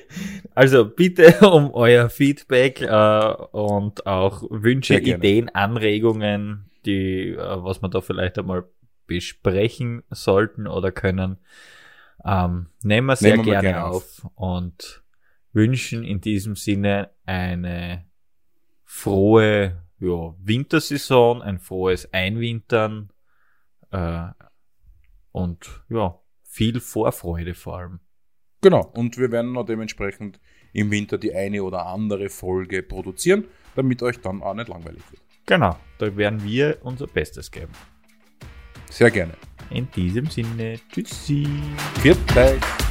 [0.55, 4.95] Also bitte um euer Feedback äh, und auch Wünsche.
[4.99, 8.65] Ideen, Anregungen, die, äh, was wir da vielleicht einmal
[9.05, 11.37] besprechen sollten oder können.
[12.25, 15.03] Ähm, nehmen wir sehr Nehmen wir gerne gerne auf und
[15.53, 18.05] wünschen in diesem Sinne eine
[18.83, 23.11] frohe ja, Wintersaison, ein frohes Einwintern
[23.91, 24.27] äh,
[25.31, 27.99] und ja, viel Vorfreude vor allem.
[28.61, 28.91] Genau.
[28.95, 30.39] Und wir werden noch dementsprechend
[30.73, 35.28] im Winter die eine oder andere Folge produzieren, damit euch dann auch nicht langweilig wird.
[35.49, 37.73] Genau, da werden wir unser Bestes geben.
[38.87, 39.33] Sehr gerne.
[39.71, 41.47] In diesem Sinne, tschüssi.
[42.03, 42.88] Viert euch.